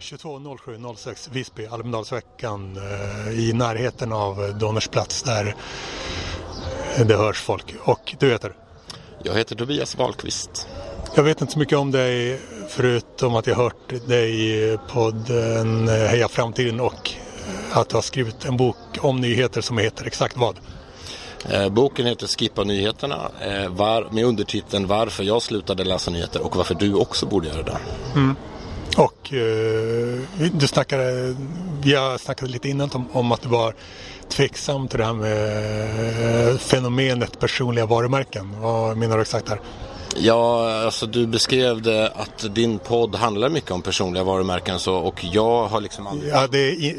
22.07.06 0.00 1.28
Visby, 1.32 1.66
Almedalsveckan 1.66 2.76
eh, 2.76 3.38
i 3.40 3.52
närheten 3.52 4.12
av 4.12 4.58
Donnersplats 4.58 5.22
där 5.22 5.54
det 7.06 7.16
hörs 7.16 7.40
folk. 7.40 7.74
Och 7.84 8.14
du 8.18 8.30
heter? 8.30 8.56
Jag 9.22 9.34
heter 9.34 9.56
Tobias 9.56 9.96
Wahlqvist. 9.96 10.68
Jag 11.14 11.22
vet 11.22 11.40
inte 11.40 11.52
så 11.52 11.58
mycket 11.58 11.78
om 11.78 11.90
dig 11.90 12.40
förutom 12.68 13.36
att 13.36 13.46
jag 13.46 13.54
hört 13.54 14.08
dig 14.08 14.50
i 14.50 14.78
podden 14.88 15.88
Heja 15.88 16.28
Framtiden 16.28 16.80
och 16.80 17.10
att 17.72 17.88
du 17.88 17.94
har 17.94 18.02
skrivit 18.02 18.44
en 18.44 18.56
bok 18.56 18.76
om 19.00 19.20
nyheter 19.20 19.60
som 19.60 19.78
heter 19.78 20.06
exakt 20.06 20.36
vad? 20.36 20.60
Eh, 21.48 21.68
boken 21.68 22.06
heter 22.06 22.26
Skippa 22.26 22.64
nyheterna 22.64 23.30
eh, 23.40 24.10
med 24.10 24.24
undertiteln 24.24 24.86
Varför 24.86 25.24
jag 25.24 25.42
slutade 25.42 25.84
läsa 25.84 26.10
nyheter 26.10 26.46
och 26.46 26.56
varför 26.56 26.74
du 26.74 26.94
också 26.94 27.26
borde 27.26 27.48
göra 27.48 27.62
det. 27.62 27.78
Mm. 28.14 28.36
Och 28.96 29.32
eh, 29.32 30.18
du 30.52 30.66
snackade, 30.66 31.36
vi 31.82 31.94
har 31.94 32.18
snackat 32.18 32.50
lite 32.50 32.68
innan 32.68 32.90
om, 32.92 33.08
om 33.12 33.32
att 33.32 33.42
du 33.42 33.48
var 33.48 33.74
tveksam 34.28 34.88
till 34.88 34.98
det 34.98 35.04
här 35.04 35.12
med 35.12 36.48
eh, 36.48 36.56
fenomenet 36.56 37.40
personliga 37.40 37.86
varumärken. 37.86 38.60
Vad 38.60 38.96
menar 38.96 39.16
du 39.16 39.22
exakt 39.22 39.48
här? 39.48 39.60
Ja, 40.16 40.72
alltså 40.84 41.06
du 41.06 41.26
beskrev 41.26 41.82
det 41.82 42.12
att 42.16 42.54
din 42.54 42.78
podd 42.78 43.14
handlar 43.14 43.48
mycket 43.48 43.70
om 43.70 43.82
personliga 43.82 44.24
varumärken 44.24 44.78
så, 44.78 44.94
och 44.94 45.24
jag 45.24 45.66
har 45.66 45.80
liksom 45.80 46.06
aldrig... 46.06 46.32
Ja, 46.32 46.46
det, 46.46 46.94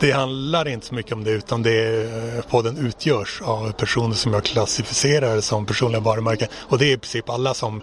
det 0.00 0.10
handlar 0.12 0.68
inte 0.68 0.86
så 0.86 0.94
mycket 0.94 1.12
om 1.12 1.24
det 1.24 1.30
utan 1.30 1.62
det, 1.62 2.02
eh, 2.02 2.44
podden 2.50 2.76
utgörs 2.76 3.42
av 3.44 3.72
personer 3.72 4.14
som 4.14 4.32
jag 4.32 4.44
klassificerar 4.44 5.40
som 5.40 5.66
personliga 5.66 6.00
varumärken. 6.00 6.48
Och 6.54 6.78
det 6.78 6.84
är 6.84 6.92
i 6.92 6.98
princip 6.98 7.28
alla 7.30 7.54
som 7.54 7.82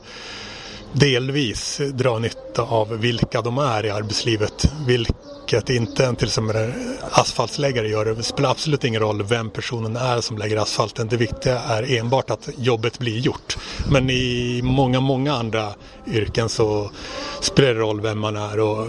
delvis 0.99 1.81
dra 1.93 2.19
nytta 2.19 2.61
av 2.61 2.97
vilka 2.97 3.41
de 3.41 3.57
är 3.57 3.85
i 3.85 3.89
arbetslivet. 3.89 4.71
Vilket 5.45 5.69
inte 5.69 6.05
en 6.05 6.15
till 6.15 6.27
exempel 6.27 6.71
asfaltsläggare 7.11 7.87
gör. 7.87 8.05
Det 8.05 8.23
spelar 8.23 8.51
absolut 8.51 8.83
ingen 8.83 9.01
roll 9.01 9.23
vem 9.23 9.49
personen 9.49 9.95
är 9.95 10.21
som 10.21 10.37
lägger 10.37 10.57
asfalten. 10.57 11.07
Det 11.07 11.17
viktiga 11.17 11.59
är 11.59 11.97
enbart 11.97 12.29
att 12.29 12.49
jobbet 12.57 12.99
blir 12.99 13.19
gjort. 13.19 13.57
Men 13.91 14.09
i 14.09 14.61
många, 14.63 14.99
många 14.99 15.33
andra 15.33 15.73
yrken 16.07 16.49
så 16.49 16.91
spelar 17.41 17.73
det 17.73 17.79
roll 17.79 18.01
vem 18.01 18.19
man 18.19 18.35
är 18.35 18.59
och 18.59 18.87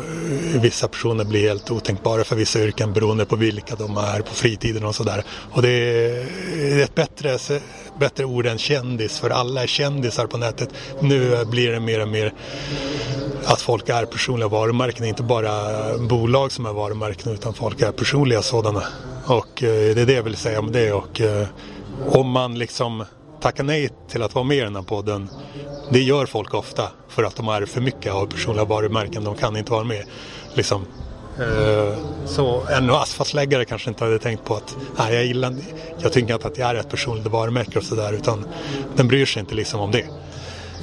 vissa 0.55 0.89
personer 0.89 1.25
blir 1.25 1.49
helt 1.49 1.71
otänkbara 1.71 2.25
för 2.25 2.37
vissa 2.37 2.61
yrken 2.61 2.93
beroende 2.93 3.25
på 3.25 3.37
vilka 3.37 3.75
de 3.75 3.97
är 3.97 4.21
på 4.21 4.35
fritiden 4.35 4.85
och 4.85 4.95
sådär. 4.95 5.25
Och 5.53 5.63
det 5.63 5.69
är 5.69 6.83
ett 6.83 6.95
bättre, 6.95 7.39
bättre 8.01 8.25
ord 8.25 8.47
än 8.47 8.59
kändis 8.59 9.19
för 9.19 9.31
alla 9.31 9.63
är 9.63 9.67
kändisar 9.67 10.27
på 10.27 10.39
nätet. 10.39 10.69
Nu 11.01 11.45
blir 11.45 11.71
det 11.71 11.81
mer 11.81 12.03
och 12.03 12.09
mer 12.09 12.33
att 13.45 13.61
folk 13.61 13.89
är 13.89 14.05
personliga 14.05 14.49
varumärken, 14.49 15.05
inte 15.05 15.23
bara 15.23 15.53
bolag 15.99 16.46
som 16.53 16.67
är 16.67 16.73
varumärken 16.73 17.33
utan 17.33 17.55
folk 17.55 17.83
är 17.83 17.93
personliga 17.93 18.43
sådana. 18.43 18.83
Och 19.27 19.63
eh, 19.63 19.95
det 19.95 20.03
är 20.03 20.07
det 20.07 20.13
jag 20.13 20.23
vill 20.23 20.37
säga 20.37 20.61
om 20.61 20.73
det 20.73 20.93
och 20.93 21.21
eh, 21.21 21.47
om 22.07 22.31
man 22.31 22.59
liksom 22.59 23.05
tackar 23.41 23.65
nej 23.65 23.91
till 24.09 24.23
att 24.23 24.35
vara 24.35 24.45
med 24.45 24.57
i 24.57 24.61
den 24.61 24.77
här 24.77 24.83
podden 24.83 25.29
det 25.91 26.01
gör 26.01 26.27
folk 26.27 26.55
ofta 26.55 26.91
för 27.09 27.25
att 27.25 27.37
de 27.37 27.49
är 27.49 27.67
för 27.67 27.81
mycket 27.81 28.13
av 28.13 28.27
personliga 28.27 28.65
varumärken. 28.65 29.25
De 29.25 29.35
kan 29.35 29.57
inte 29.57 29.73
vara 29.73 29.85
med. 29.85 30.05
Liksom. 30.55 30.87
Eh, 31.39 31.99
så 32.27 32.63
en 32.71 32.91
asfaltsläggare 32.91 33.65
kanske 33.65 33.91
inte 33.91 34.05
hade 34.05 34.19
tänkt 34.19 34.45
på 34.45 34.55
att 34.55 34.77
nej, 34.99 35.15
jag 35.15 35.25
gillar 35.25 35.55
jag 35.99 36.13
tycker 36.13 36.35
inte 36.35 36.47
att 36.47 36.59
jag 36.59 36.71
är 36.71 36.75
ett 36.75 36.91
personligt 36.91 37.27
varumärke 37.27 37.79
och 37.79 37.85
sådär 37.85 38.13
utan 38.13 38.45
den 38.97 39.09
bryr 39.09 39.27
sig 39.27 39.41
inte 39.41 39.55
liksom 39.55 39.81
om 39.81 39.91
det. 39.91 40.05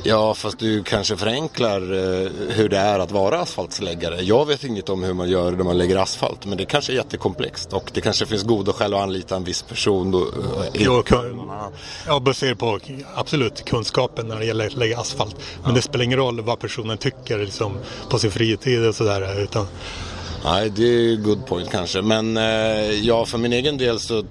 Ja, 0.03 0.33
fast 0.33 0.59
du 0.59 0.83
kanske 0.83 1.17
förenklar 1.17 1.81
eh, 1.81 2.30
hur 2.49 2.69
det 2.69 2.77
är 2.77 2.99
att 2.99 3.11
vara 3.11 3.39
asfaltsläggare. 3.39 4.22
Jag 4.22 4.45
vet 4.45 4.63
inget 4.63 4.89
om 4.89 5.03
hur 5.03 5.13
man 5.13 5.30
gör 5.30 5.52
när 5.52 5.63
man 5.63 5.77
lägger 5.77 5.97
asfalt, 5.97 6.45
men 6.45 6.58
det 6.58 6.66
kanske 6.66 6.94
är 6.94 6.95
jättekomplext 6.95 7.73
och 7.73 7.91
det 7.94 8.02
kanske 8.02 8.25
finns 8.25 8.44
goda 8.44 8.73
skäl 8.73 8.94
att 8.94 9.02
anlita 9.02 9.35
en 9.35 9.44
viss 9.44 9.61
person. 9.61 10.11
Då, 10.11 10.19
eh, 10.19 10.25
jo, 10.73 11.03
ja, 12.07 12.19
baserat 12.19 12.57
på 12.57 12.79
absolut 13.16 13.66
kunskapen 13.66 14.28
när 14.28 14.40
det 14.40 14.45
gäller 14.45 14.68
att 14.68 14.75
lägga 14.75 15.00
asfalt. 15.00 15.35
Men 15.62 15.69
ja. 15.69 15.75
det 15.75 15.81
spelar 15.81 16.06
ingen 16.06 16.19
roll 16.19 16.41
vad 16.41 16.59
personen 16.59 16.97
tycker 16.97 17.39
liksom, 17.39 17.78
på 18.09 18.19
sin 18.19 18.31
fritid 18.31 18.85
och 18.85 18.95
sådär. 18.95 19.41
Utan... 19.41 19.68
Nej, 20.44 20.69
det 20.69 20.84
är 20.84 21.16
good 21.16 21.45
point 21.45 21.72
kanske. 21.72 22.01
Men 22.01 22.38
eh, 22.38 22.91
ja, 22.91 23.25
för 23.25 23.38
min 23.38 23.53
egen 23.53 23.78
del 23.78 24.00
så 24.00 24.23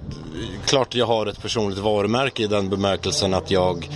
klart 0.65 0.95
jag 0.95 1.05
har 1.05 1.25
ett 1.25 1.41
personligt 1.41 1.79
varumärke 1.79 2.43
i 2.43 2.47
den 2.47 2.69
bemärkelsen 2.69 3.33
att 3.33 3.51
jag 3.51 3.89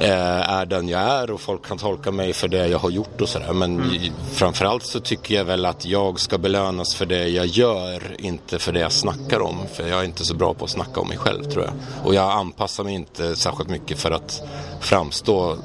Eh, 0.00 0.50
är 0.50 0.66
den 0.66 0.88
jag 0.88 1.00
är 1.00 1.30
och 1.30 1.40
folk 1.40 1.66
kan 1.66 1.78
tolka 1.78 2.10
mig 2.10 2.32
för 2.32 2.48
det 2.48 2.68
jag 2.68 2.78
har 2.78 2.90
gjort 2.90 3.20
och 3.20 3.28
sådär. 3.28 3.52
Men 3.52 3.80
mm. 3.80 4.12
framförallt 4.32 4.82
så 4.86 5.00
tycker 5.00 5.34
jag 5.34 5.44
väl 5.44 5.66
att 5.66 5.84
jag 5.84 6.20
ska 6.20 6.38
belönas 6.38 6.94
för 6.94 7.06
det 7.06 7.28
jag 7.28 7.46
gör, 7.46 8.16
inte 8.18 8.58
för 8.58 8.72
det 8.72 8.80
jag 8.80 8.92
snackar 8.92 9.40
om. 9.40 9.58
För 9.72 9.88
jag 9.88 10.00
är 10.00 10.04
inte 10.04 10.24
så 10.24 10.34
bra 10.34 10.54
på 10.54 10.64
att 10.64 10.70
snacka 10.70 11.00
om 11.00 11.08
mig 11.08 11.16
själv 11.16 11.44
tror 11.44 11.64
jag. 11.64 11.72
Och 12.04 12.14
jag 12.14 12.32
anpassar 12.32 12.84
mig 12.84 12.94
inte 12.94 13.36
särskilt 13.36 13.70
mycket 13.70 13.98
för 13.98 14.10
att 14.10 14.42
framstå 14.80 15.56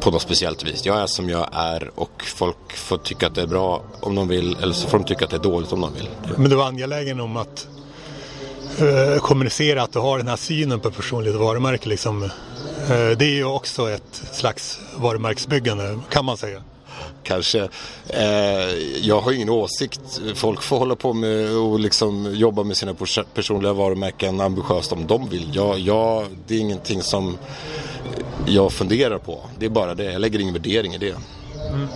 på 0.00 0.10
något 0.10 0.22
speciellt 0.22 0.64
vis. 0.64 0.86
Jag 0.86 0.98
är 0.98 1.06
som 1.06 1.28
jag 1.28 1.48
är 1.52 1.90
och 1.94 2.24
folk 2.24 2.76
får 2.76 2.98
tycka 2.98 3.26
att 3.26 3.34
det 3.34 3.42
är 3.42 3.46
bra 3.46 3.82
om 4.00 4.14
de 4.14 4.28
vill 4.28 4.56
eller 4.62 4.74
så 4.74 4.88
får 4.88 4.98
de 4.98 5.04
tycka 5.04 5.24
att 5.24 5.30
det 5.30 5.36
är 5.36 5.42
dåligt 5.42 5.72
om 5.72 5.80
de 5.80 5.94
vill. 5.94 6.08
Men 6.36 6.50
du 6.50 6.56
var 6.56 6.66
angelägen 6.66 7.20
om 7.20 7.36
att 7.36 7.68
uh, 8.82 9.18
kommunicera 9.18 9.82
att 9.82 9.92
du 9.92 9.98
har 9.98 10.18
den 10.18 10.28
här 10.28 10.36
synen 10.36 10.80
på 10.80 10.90
personligt 10.90 11.34
varumärke 11.34 11.88
liksom 11.88 12.30
Eh, 12.90 13.18
det 13.18 13.24
är 13.24 13.34
ju 13.34 13.44
också 13.44 13.90
ett 13.90 14.22
slags 14.32 14.80
varumärkesbyggande 14.96 15.98
kan 16.10 16.24
man 16.24 16.36
säga. 16.36 16.62
Kanske. 17.22 17.68
Eh, 18.08 18.74
jag 19.00 19.20
har 19.20 19.32
ingen 19.32 19.48
åsikt. 19.48 20.00
Folk 20.34 20.62
får 20.62 20.78
hålla 20.78 20.96
på 20.96 21.12
med 21.12 21.50
och 21.50 21.80
liksom 21.80 22.34
jobba 22.34 22.62
med 22.62 22.76
sina 22.76 22.94
personliga 23.34 23.72
varumärken 23.72 24.40
ambitiöst 24.40 24.92
om 24.92 25.06
de 25.06 25.28
vill. 25.28 25.50
Jag, 25.52 25.78
jag, 25.78 26.26
det 26.46 26.54
är 26.54 26.58
ingenting 26.58 27.02
som 27.02 27.38
jag 28.46 28.72
funderar 28.72 29.18
på. 29.18 29.40
Det 29.58 29.66
är 29.66 29.70
bara 29.70 29.94
det. 29.94 30.12
Jag 30.12 30.20
lägger 30.20 30.38
ingen 30.38 30.54
värdering 30.54 30.94
i 30.94 30.98
det. 30.98 31.16
Mm. 31.68 31.88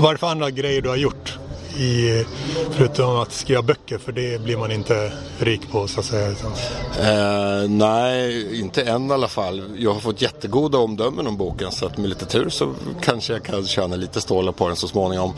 Vad 0.00 0.10
är 0.10 0.12
det 0.12 0.18
för 0.18 0.26
andra 0.26 0.50
grejer 0.50 0.82
du 0.82 0.88
har 0.88 0.96
gjort 0.96 1.38
i, 1.78 2.24
förutom 2.70 3.16
att 3.16 3.32
skriva 3.32 3.62
böcker 3.62 3.98
för 3.98 4.12
det 4.12 4.42
blir 4.42 4.56
man 4.56 4.72
inte 4.72 5.12
rik 5.38 5.70
på 5.70 5.86
så 5.88 6.00
att 6.00 6.06
säga? 6.06 6.28
Eh, 6.28 7.68
nej, 7.68 8.60
inte 8.60 8.82
än 8.82 9.10
i 9.10 9.12
alla 9.12 9.28
fall. 9.28 9.62
Jag 9.76 9.92
har 9.92 10.00
fått 10.00 10.22
jättegoda 10.22 10.78
omdömen 10.78 11.26
om 11.26 11.36
boken 11.36 11.72
så 11.72 11.86
att 11.86 11.98
med 11.98 12.08
lite 12.08 12.26
tur 12.26 12.48
så 12.48 12.74
kanske 13.02 13.32
jag 13.32 13.44
kan 13.44 13.66
tjäna 13.66 13.96
lite 13.96 14.20
stålar 14.20 14.52
på 14.52 14.66
den 14.66 14.76
så 14.76 14.88
småningom. 14.88 15.32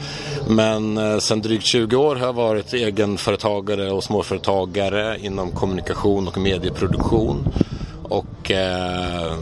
Men 0.48 0.98
eh, 0.98 1.19
sen 1.19 1.42
drygt 1.42 1.65
20 1.65 1.97
år 1.97 2.16
har 2.16 2.26
jag 2.26 2.32
varit 2.32 2.75
egenföretagare 2.75 3.91
och 3.91 4.04
småföretagare 4.04 5.19
inom 5.21 5.50
kommunikation 5.50 6.28
och 6.28 6.38
medieproduktion. 6.38 7.48
Och 8.03 8.50
eh, 8.50 9.32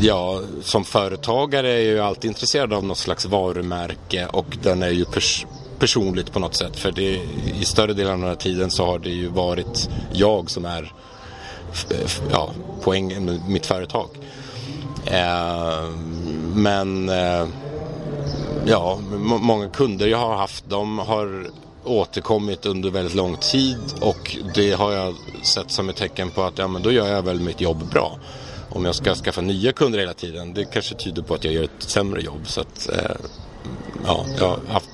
ja, 0.00 0.40
som 0.62 0.84
företagare 0.84 1.68
är 1.68 1.76
jag 1.76 1.84
ju 1.84 2.00
alltid 2.00 2.28
intresserad 2.28 2.72
av 2.72 2.84
något 2.84 2.98
slags 2.98 3.26
varumärke 3.26 4.26
och 4.26 4.58
den 4.62 4.82
är 4.82 4.90
ju 4.90 5.04
pers 5.04 5.46
personligt 5.78 6.32
på 6.32 6.38
något 6.38 6.54
sätt. 6.54 6.76
För 6.76 6.92
det, 6.92 7.20
i 7.60 7.64
större 7.64 7.92
delen 7.92 8.12
av 8.12 8.18
den 8.18 8.28
här 8.28 8.36
tiden 8.36 8.70
så 8.70 8.86
har 8.86 8.98
det 8.98 9.10
ju 9.10 9.28
varit 9.28 9.90
jag 10.12 10.50
som 10.50 10.64
är 10.64 10.92
ja, 12.30 12.50
poängen 12.82 13.24
med 13.24 13.48
mitt 13.48 13.66
företag. 13.66 14.08
Eh, 15.06 15.88
men 16.54 17.08
eh, 17.08 17.46
ja, 18.66 18.98
många 19.40 19.68
kunder 19.68 20.06
jag 20.06 20.18
har 20.18 20.36
haft 20.36 20.64
de 20.68 20.98
har 20.98 21.46
återkommit 21.84 22.66
under 22.66 22.90
väldigt 22.90 23.14
lång 23.14 23.36
tid 23.36 23.78
och 24.00 24.36
det 24.54 24.72
har 24.72 24.92
jag 24.92 25.14
sett 25.42 25.70
som 25.70 25.88
ett 25.88 25.96
tecken 25.96 26.30
på 26.30 26.42
att 26.42 26.58
ja, 26.58 26.68
men 26.68 26.82
då 26.82 26.92
gör 26.92 27.06
jag 27.06 27.22
väl 27.22 27.40
mitt 27.40 27.60
jobb 27.60 27.90
bra. 27.90 28.18
Om 28.70 28.84
jag 28.84 28.94
ska 28.94 29.14
skaffa 29.14 29.40
nya 29.40 29.72
kunder 29.72 29.98
hela 29.98 30.14
tiden, 30.14 30.54
det 30.54 30.64
kanske 30.64 30.94
tyder 30.94 31.22
på 31.22 31.34
att 31.34 31.44
jag 31.44 31.54
gör 31.54 31.64
ett 31.64 31.82
sämre 31.82 32.20
jobb. 32.20 32.40
Så 32.46 32.60
att, 32.60 32.88
eh, 32.88 33.16
ja, 34.04 34.26
jag 34.38 34.48
har 34.48 34.58
haft 34.68 34.88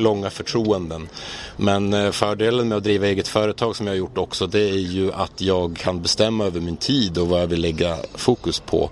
långa 0.00 0.30
förtroenden. 0.30 1.08
Men 1.56 1.94
eh, 1.94 2.10
fördelen 2.10 2.68
med 2.68 2.78
att 2.78 2.84
driva 2.84 3.06
eget 3.06 3.28
företag 3.28 3.76
som 3.76 3.86
jag 3.86 3.92
har 3.92 3.98
gjort 3.98 4.18
också 4.18 4.46
det 4.46 4.70
är 4.70 4.78
ju 4.78 5.12
att 5.12 5.40
jag 5.40 5.76
kan 5.76 6.02
bestämma 6.02 6.44
över 6.44 6.60
min 6.60 6.76
tid 6.76 7.18
och 7.18 7.28
vad 7.28 7.42
jag 7.42 7.46
vill 7.46 7.60
lägga 7.60 7.96
fokus 8.14 8.60
på. 8.60 8.90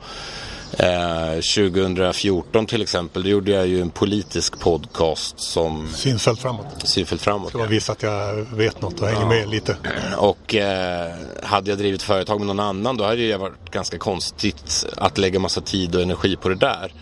Eh, 0.72 1.32
2014 1.34 2.66
till 2.66 2.82
exempel, 2.82 3.22
då 3.22 3.28
gjorde 3.28 3.50
jag 3.50 3.66
ju 3.66 3.80
en 3.80 3.90
politisk 3.90 4.60
podcast 4.60 5.40
som... 5.40 5.88
Synfält 5.94 6.40
framåt. 6.40 6.66
Synfält 6.84 7.22
framåt, 7.22 7.48
Ska 7.48 7.58
ja. 7.58 7.66
visa 7.66 7.92
att 7.92 8.02
jag 8.02 8.34
vet 8.34 8.82
något 8.82 9.00
och 9.00 9.06
hänger 9.08 9.20
ja. 9.20 9.28
med 9.28 9.48
lite. 9.48 9.76
Och 10.16 10.54
eh, 10.54 11.14
hade 11.42 11.70
jag 11.70 11.78
drivit 11.78 12.02
företag 12.02 12.38
med 12.38 12.46
någon 12.46 12.60
annan 12.60 12.96
då 12.96 13.04
hade 13.04 13.28
det 13.28 13.36
varit 13.36 13.70
ganska 13.70 13.98
konstigt 13.98 14.86
att 14.96 15.18
lägga 15.18 15.38
massa 15.38 15.60
tid 15.60 15.94
och 15.94 16.02
energi 16.02 16.36
på 16.36 16.48
det 16.48 16.54
där. 16.54 16.92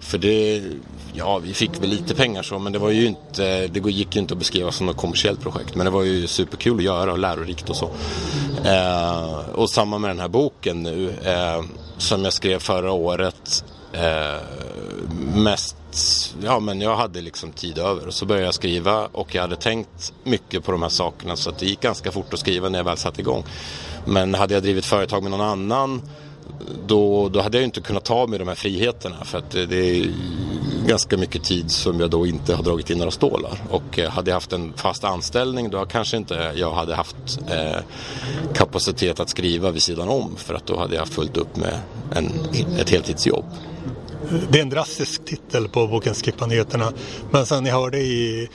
För 0.00 0.18
det, 0.18 0.62
ja 1.12 1.38
vi 1.38 1.54
fick 1.54 1.82
väl 1.82 1.90
lite 1.90 2.14
pengar 2.14 2.42
så 2.42 2.58
men 2.58 2.72
det 2.72 2.78
var 2.78 2.90
ju 2.90 3.06
inte, 3.06 3.66
det 3.66 3.90
gick 3.90 4.14
ju 4.14 4.20
inte 4.20 4.34
att 4.34 4.38
beskriva 4.38 4.72
som 4.72 4.86
något 4.86 4.96
kommersiellt 4.96 5.40
projekt. 5.40 5.74
Men 5.74 5.84
det 5.84 5.90
var 5.90 6.02
ju 6.02 6.26
superkul 6.26 6.76
att 6.76 6.82
göra 6.82 7.12
och 7.12 7.18
lärorikt 7.18 7.70
och 7.70 7.76
så. 7.76 7.90
Eh, 8.64 9.48
och 9.54 9.70
samma 9.70 9.98
med 9.98 10.10
den 10.10 10.20
här 10.20 10.28
boken 10.28 10.82
nu 10.82 11.14
eh, 11.24 11.64
som 11.98 12.24
jag 12.24 12.32
skrev 12.32 12.58
förra 12.58 12.92
året. 12.92 13.64
Eh, 13.92 14.40
mest 15.34 15.76
ja, 16.42 16.60
men 16.60 16.80
jag 16.80 16.96
hade 16.96 17.20
liksom 17.20 17.52
tid 17.52 17.78
över. 17.78 18.06
Och 18.06 18.14
så 18.14 18.26
började 18.26 18.46
jag 18.46 18.54
skriva 18.54 19.06
och 19.12 19.34
jag 19.34 19.42
hade 19.42 19.56
tänkt 19.56 20.12
mycket 20.24 20.64
på 20.64 20.72
de 20.72 20.82
här 20.82 20.88
sakerna 20.88 21.36
så 21.36 21.50
att 21.50 21.58
det 21.58 21.66
gick 21.66 21.80
ganska 21.80 22.12
fort 22.12 22.34
att 22.34 22.40
skriva 22.40 22.68
när 22.68 22.78
jag 22.78 22.84
väl 22.84 22.96
satte 22.96 23.20
igång. 23.20 23.44
Men 24.04 24.34
hade 24.34 24.54
jag 24.54 24.62
drivit 24.62 24.86
företag 24.86 25.22
med 25.22 25.30
någon 25.30 25.40
annan 25.40 26.02
då, 26.86 27.28
då 27.28 27.40
hade 27.40 27.58
jag 27.58 27.64
inte 27.64 27.80
kunnat 27.80 28.04
ta 28.04 28.26
mig 28.26 28.38
de 28.38 28.48
här 28.48 28.54
friheterna 28.54 29.24
för 29.24 29.38
att 29.38 29.50
det, 29.50 29.74
är 29.74 30.12
ganska 30.86 31.16
mycket 31.16 31.44
tid 31.44 31.70
som 31.70 32.00
jag 32.00 32.10
då 32.10 32.26
inte 32.26 32.54
har 32.54 32.62
dragit 32.62 32.90
in 32.90 32.98
några 32.98 33.10
stålar. 33.10 33.58
Och 33.70 33.98
eh, 33.98 34.10
hade 34.10 34.30
jag 34.30 34.36
haft 34.36 34.52
en 34.52 34.72
fast 34.76 35.04
anställning 35.04 35.70
då 35.70 35.84
kanske 35.84 36.16
inte 36.16 36.52
jag 36.54 36.72
hade 36.72 36.94
haft 36.94 37.38
eh, 37.48 37.80
kapacitet 38.54 39.20
att 39.20 39.28
skriva 39.28 39.70
vid 39.70 39.82
sidan 39.82 40.08
om 40.08 40.36
för 40.36 40.54
att 40.54 40.66
då 40.66 40.78
hade 40.78 40.96
jag 40.96 41.08
fullt 41.08 41.36
upp 41.36 41.56
med 41.56 41.80
en, 42.14 42.32
ett 42.78 42.90
heltidsjobb. 42.90 43.44
Det 44.50 44.58
är 44.58 44.62
en 44.62 44.70
drastisk 44.70 45.24
titel 45.24 45.68
på 45.68 45.86
boken 45.86 46.14
Skippa 46.14 46.46
nyheterna. 46.46 46.92
Men 47.30 47.46
sen 47.46 47.64
ni 47.64 47.70
hörde 47.70 47.98
i 47.98 48.48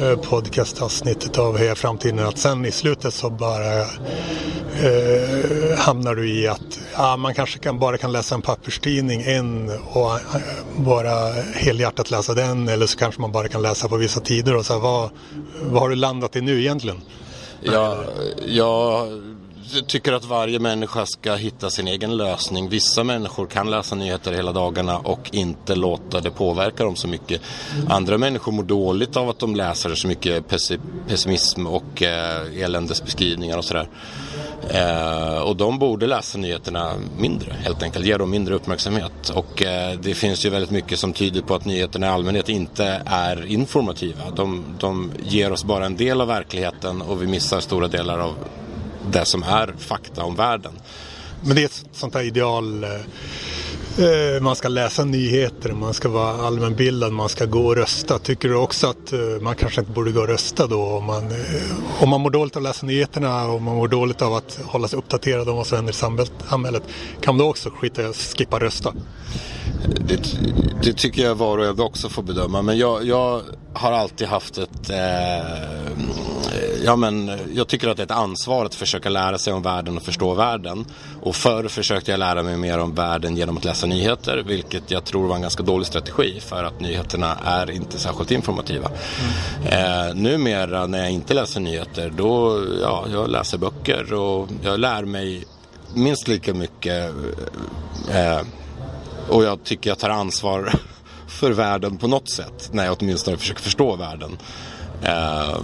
eh, 0.00 0.16
podcastavsnittet 0.16 1.38
av 1.38 1.58
Heja 1.58 1.74
Framtiden 1.74 2.18
att 2.18 2.38
sen 2.38 2.64
i 2.64 2.70
slutet 2.70 3.14
så 3.14 3.30
bara 3.30 3.80
eh, 3.80 5.78
hamnar 5.78 6.14
du 6.14 6.30
i 6.30 6.48
att 6.48 6.80
ja, 7.00 7.16
man 7.16 7.34
kanske 7.34 7.58
kan, 7.58 7.78
bara 7.78 7.98
kan 7.98 8.12
läsa 8.12 8.34
en 8.34 8.42
papperstidning 8.42 9.22
en 9.22 9.70
och 9.92 10.14
eh, 10.14 10.20
bara 10.76 11.32
helhjärtat 11.54 12.10
läsa 12.10 12.34
den 12.34 12.68
eller 12.68 12.86
så 12.86 12.98
kanske 12.98 13.20
man 13.20 13.32
bara 13.32 13.48
kan 13.48 13.62
läsa 13.62 13.88
på 13.88 13.96
vissa 13.96 14.20
tider 14.20 14.56
och 14.56 14.66
så 14.66 14.72
här, 14.72 14.80
vad, 14.80 15.10
vad 15.62 15.82
har 15.82 15.88
du 15.88 15.96
landat 15.96 16.36
i 16.36 16.40
nu 16.40 16.60
egentligen? 16.60 17.00
Ja, 17.62 17.96
jag 18.46 19.06
tycker 19.86 20.12
att 20.12 20.24
varje 20.24 20.58
människa 20.58 21.06
ska 21.06 21.34
hitta 21.34 21.70
sin 21.70 21.88
egen 21.88 22.16
lösning. 22.16 22.68
Vissa 22.68 23.04
människor 23.04 23.46
kan 23.46 23.70
läsa 23.70 23.94
nyheter 23.94 24.32
hela 24.32 24.52
dagarna 24.52 24.98
och 24.98 25.30
inte 25.32 25.74
låta 25.74 26.20
det 26.20 26.30
påverka 26.30 26.84
dem 26.84 26.96
så 26.96 27.08
mycket. 27.08 27.40
Andra 27.88 28.18
människor 28.18 28.52
mår 28.52 28.62
dåligt 28.62 29.16
av 29.16 29.28
att 29.28 29.38
de 29.38 29.56
läser 29.56 29.94
så 29.94 30.08
mycket 30.08 30.44
pessimism 31.08 31.66
och 31.66 32.02
eh, 32.02 32.62
eländesbeskrivningar 32.62 33.58
och 33.58 33.64
sådär. 33.64 33.88
Eh, 34.70 35.42
och 35.42 35.56
de 35.56 35.78
borde 35.78 36.06
läsa 36.06 36.38
nyheterna 36.38 36.92
mindre 37.18 37.52
helt 37.52 37.82
enkelt, 37.82 38.06
ge 38.06 38.16
dem 38.16 38.30
mindre 38.30 38.54
uppmärksamhet. 38.54 39.28
Och 39.34 39.62
eh, 39.62 39.98
det 39.98 40.14
finns 40.14 40.44
ju 40.44 40.50
väldigt 40.50 40.70
mycket 40.70 40.98
som 40.98 41.12
tyder 41.12 41.42
på 41.42 41.54
att 41.54 41.64
nyheterna 41.64 42.06
i 42.06 42.10
allmänhet 42.10 42.48
inte 42.48 43.02
är 43.06 43.46
informativa. 43.46 44.30
De, 44.36 44.64
de 44.78 45.12
ger 45.24 45.52
oss 45.52 45.64
bara 45.64 45.86
en 45.86 45.96
del 45.96 46.20
av 46.20 46.28
verkligheten 46.28 47.02
och 47.02 47.22
vi 47.22 47.26
missar 47.26 47.60
stora 47.60 47.88
delar 47.88 48.18
av 48.18 48.34
det 49.10 49.24
som 49.24 49.42
är 49.42 49.74
fakta 49.78 50.24
om 50.24 50.34
världen. 50.34 50.72
Men 51.42 51.56
det 51.56 51.62
är 51.62 51.66
ett 51.66 51.84
sånt 51.92 52.14
här 52.14 52.22
ideal. 52.22 52.84
Eh, 52.84 52.90
eh, 54.04 54.40
man 54.40 54.56
ska 54.56 54.68
läsa 54.68 55.04
nyheter, 55.04 55.72
man 55.72 55.94
ska 55.94 56.08
vara 56.08 56.46
allmänbildad, 56.46 57.12
man 57.12 57.28
ska 57.28 57.44
gå 57.44 57.66
och 57.66 57.76
rösta. 57.76 58.18
Tycker 58.18 58.48
du 58.48 58.56
också 58.56 58.86
att 58.86 59.12
eh, 59.12 59.18
man 59.40 59.54
kanske 59.54 59.80
inte 59.80 59.92
borde 59.92 60.12
gå 60.12 60.20
och 60.20 60.28
rösta 60.28 60.66
då? 60.66 60.82
Om 60.82 61.04
man, 61.04 61.24
eh, 61.24 62.02
om 62.02 62.08
man 62.08 62.20
mår 62.20 62.30
dåligt 62.30 62.56
av 62.56 62.60
att 62.60 62.68
läsa 62.68 62.86
nyheterna 62.86 63.48
och 63.48 63.62
man 63.62 63.76
mår 63.76 63.88
dåligt 63.88 64.22
av 64.22 64.34
att 64.34 64.58
hålla 64.64 64.88
sig 64.88 64.98
uppdaterad 64.98 65.48
om 65.48 65.56
vad 65.56 65.66
som 65.66 65.76
händer 65.76 65.92
i 65.92 66.26
samhället. 66.48 66.82
Kan 67.20 67.36
man 67.36 67.38
då 67.38 67.50
också 67.50 67.70
skita 67.70 68.02
i 68.02 68.04
att 68.04 68.16
skippa 68.16 68.58
rösta? 68.58 68.94
Det, 70.08 70.20
det, 70.82 70.92
tycker 70.92 71.22
jag 71.22 71.34
var 71.34 71.58
och 71.58 71.66
en 71.66 71.80
också 71.80 72.08
får 72.08 72.22
bedöma. 72.22 72.62
Men 72.62 72.78
jag, 72.78 73.04
jag 73.04 73.42
har 73.72 73.92
alltid 73.92 74.28
haft 74.28 74.58
ett... 74.58 74.90
Eh, 74.90 74.96
Eh, 76.80 76.84
ja, 76.84 76.96
men 76.96 77.30
jag 77.54 77.68
tycker 77.68 77.88
att 77.88 77.96
det 77.96 78.02
är 78.02 78.04
ett 78.04 78.10
ansvar 78.10 78.64
att 78.64 78.74
försöka 78.74 79.08
lära 79.08 79.38
sig 79.38 79.52
om 79.52 79.62
världen 79.62 79.96
och 79.96 80.02
förstå 80.02 80.34
världen. 80.34 80.84
Och 81.22 81.36
förr 81.36 81.68
försökte 81.68 82.10
jag 82.10 82.18
lära 82.18 82.42
mig 82.42 82.56
mer 82.56 82.78
om 82.78 82.94
världen 82.94 83.36
genom 83.36 83.56
att 83.56 83.64
läsa 83.64 83.86
nyheter. 83.86 84.42
Vilket 84.46 84.90
jag 84.90 85.04
tror 85.04 85.28
var 85.28 85.36
en 85.36 85.42
ganska 85.42 85.62
dålig 85.62 85.86
strategi 85.86 86.40
för 86.40 86.64
att 86.64 86.80
nyheterna 86.80 87.36
är 87.44 87.70
inte 87.70 87.98
särskilt 87.98 88.30
informativa. 88.30 88.90
Mm. 88.90 90.08
Eh, 90.08 90.14
numera 90.14 90.86
när 90.86 90.98
jag 90.98 91.10
inte 91.10 91.34
läser 91.34 91.60
nyheter 91.60 92.12
då, 92.16 92.64
ja, 92.82 93.06
jag 93.12 93.30
läser 93.30 93.58
böcker 93.58 94.12
och 94.12 94.48
jag 94.62 94.80
lär 94.80 95.04
mig 95.04 95.44
minst 95.94 96.28
lika 96.28 96.54
mycket. 96.54 97.14
Eh, 98.10 98.40
och 99.28 99.44
jag 99.44 99.64
tycker 99.64 99.90
jag 99.90 99.98
tar 99.98 100.10
ansvar 100.10 100.72
för 101.26 101.50
världen 101.50 101.96
på 101.96 102.06
något 102.06 102.30
sätt. 102.30 102.70
När 102.72 102.84
jag 102.84 102.96
åtminstone 103.00 103.36
försöker 103.36 103.62
förstå 103.62 103.96
världen. 103.96 104.38
Eh, 105.02 105.58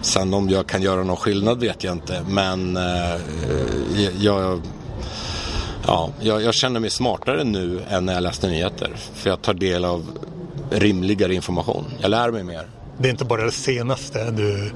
sen 0.00 0.34
om 0.34 0.48
jag 0.48 0.66
kan 0.66 0.82
göra 0.82 1.02
någon 1.02 1.16
skillnad 1.16 1.60
vet 1.60 1.84
jag 1.84 1.92
inte. 1.92 2.22
Men 2.28 2.76
eh, 2.76 3.20
jag, 4.18 4.60
ja, 5.86 6.10
jag, 6.20 6.42
jag, 6.42 6.54
känner 6.54 6.80
mig 6.80 6.90
smartare 6.90 7.44
nu 7.44 7.82
än 7.88 8.06
när 8.06 8.14
jag 8.14 8.22
läste 8.22 8.48
nyheter. 8.48 8.92
För 9.14 9.30
jag 9.30 9.42
tar 9.42 9.54
del 9.54 9.84
av 9.84 10.06
rimligare 10.70 11.34
information. 11.34 11.84
Jag 12.00 12.10
lär 12.10 12.30
mig 12.30 12.44
mer. 12.44 12.66
Det 12.98 13.08
är 13.08 13.10
inte 13.10 13.24
bara 13.24 13.44
det 13.44 13.50
senaste 13.50 14.30
du 14.30 14.72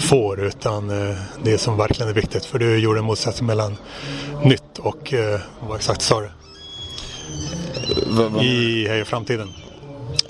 får 0.00 0.44
utan 0.44 1.08
eh, 1.10 1.16
det 1.44 1.58
som 1.58 1.76
verkligen 1.76 2.10
är 2.10 2.14
viktigt. 2.14 2.44
För 2.44 2.58
du 2.58 2.78
gjorde 2.78 2.98
en 2.98 3.04
motsättning 3.04 3.46
mellan 3.46 3.76
nytt 4.44 4.78
och 4.78 5.14
eh, 5.14 5.40
vad 5.68 5.76
exakt 5.76 6.02
sa 6.02 6.20
du? 6.20 6.30
I 8.44 8.88
Hej 8.88 9.04
framtiden? 9.04 9.48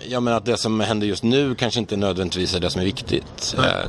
Ja 0.08 0.20
men 0.20 0.34
att 0.34 0.44
det 0.44 0.56
som 0.56 0.80
händer 0.80 1.06
just 1.06 1.22
nu 1.22 1.54
kanske 1.54 1.80
inte 1.80 1.96
nödvändigtvis 1.96 2.54
är 2.54 2.60
det 2.60 2.70
som 2.70 2.80
är 2.80 2.84
viktigt. 2.84 3.54
Nej. 3.58 3.66
Eh, 3.66 3.86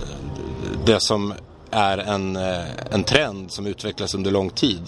det 0.85 0.99
som 0.99 1.33
är 1.71 1.97
en, 1.97 2.35
eh, 2.35 2.63
en 2.91 3.03
trend 3.03 3.51
som 3.51 3.67
utvecklas 3.67 4.15
under 4.15 4.31
lång 4.31 4.49
tid. 4.49 4.81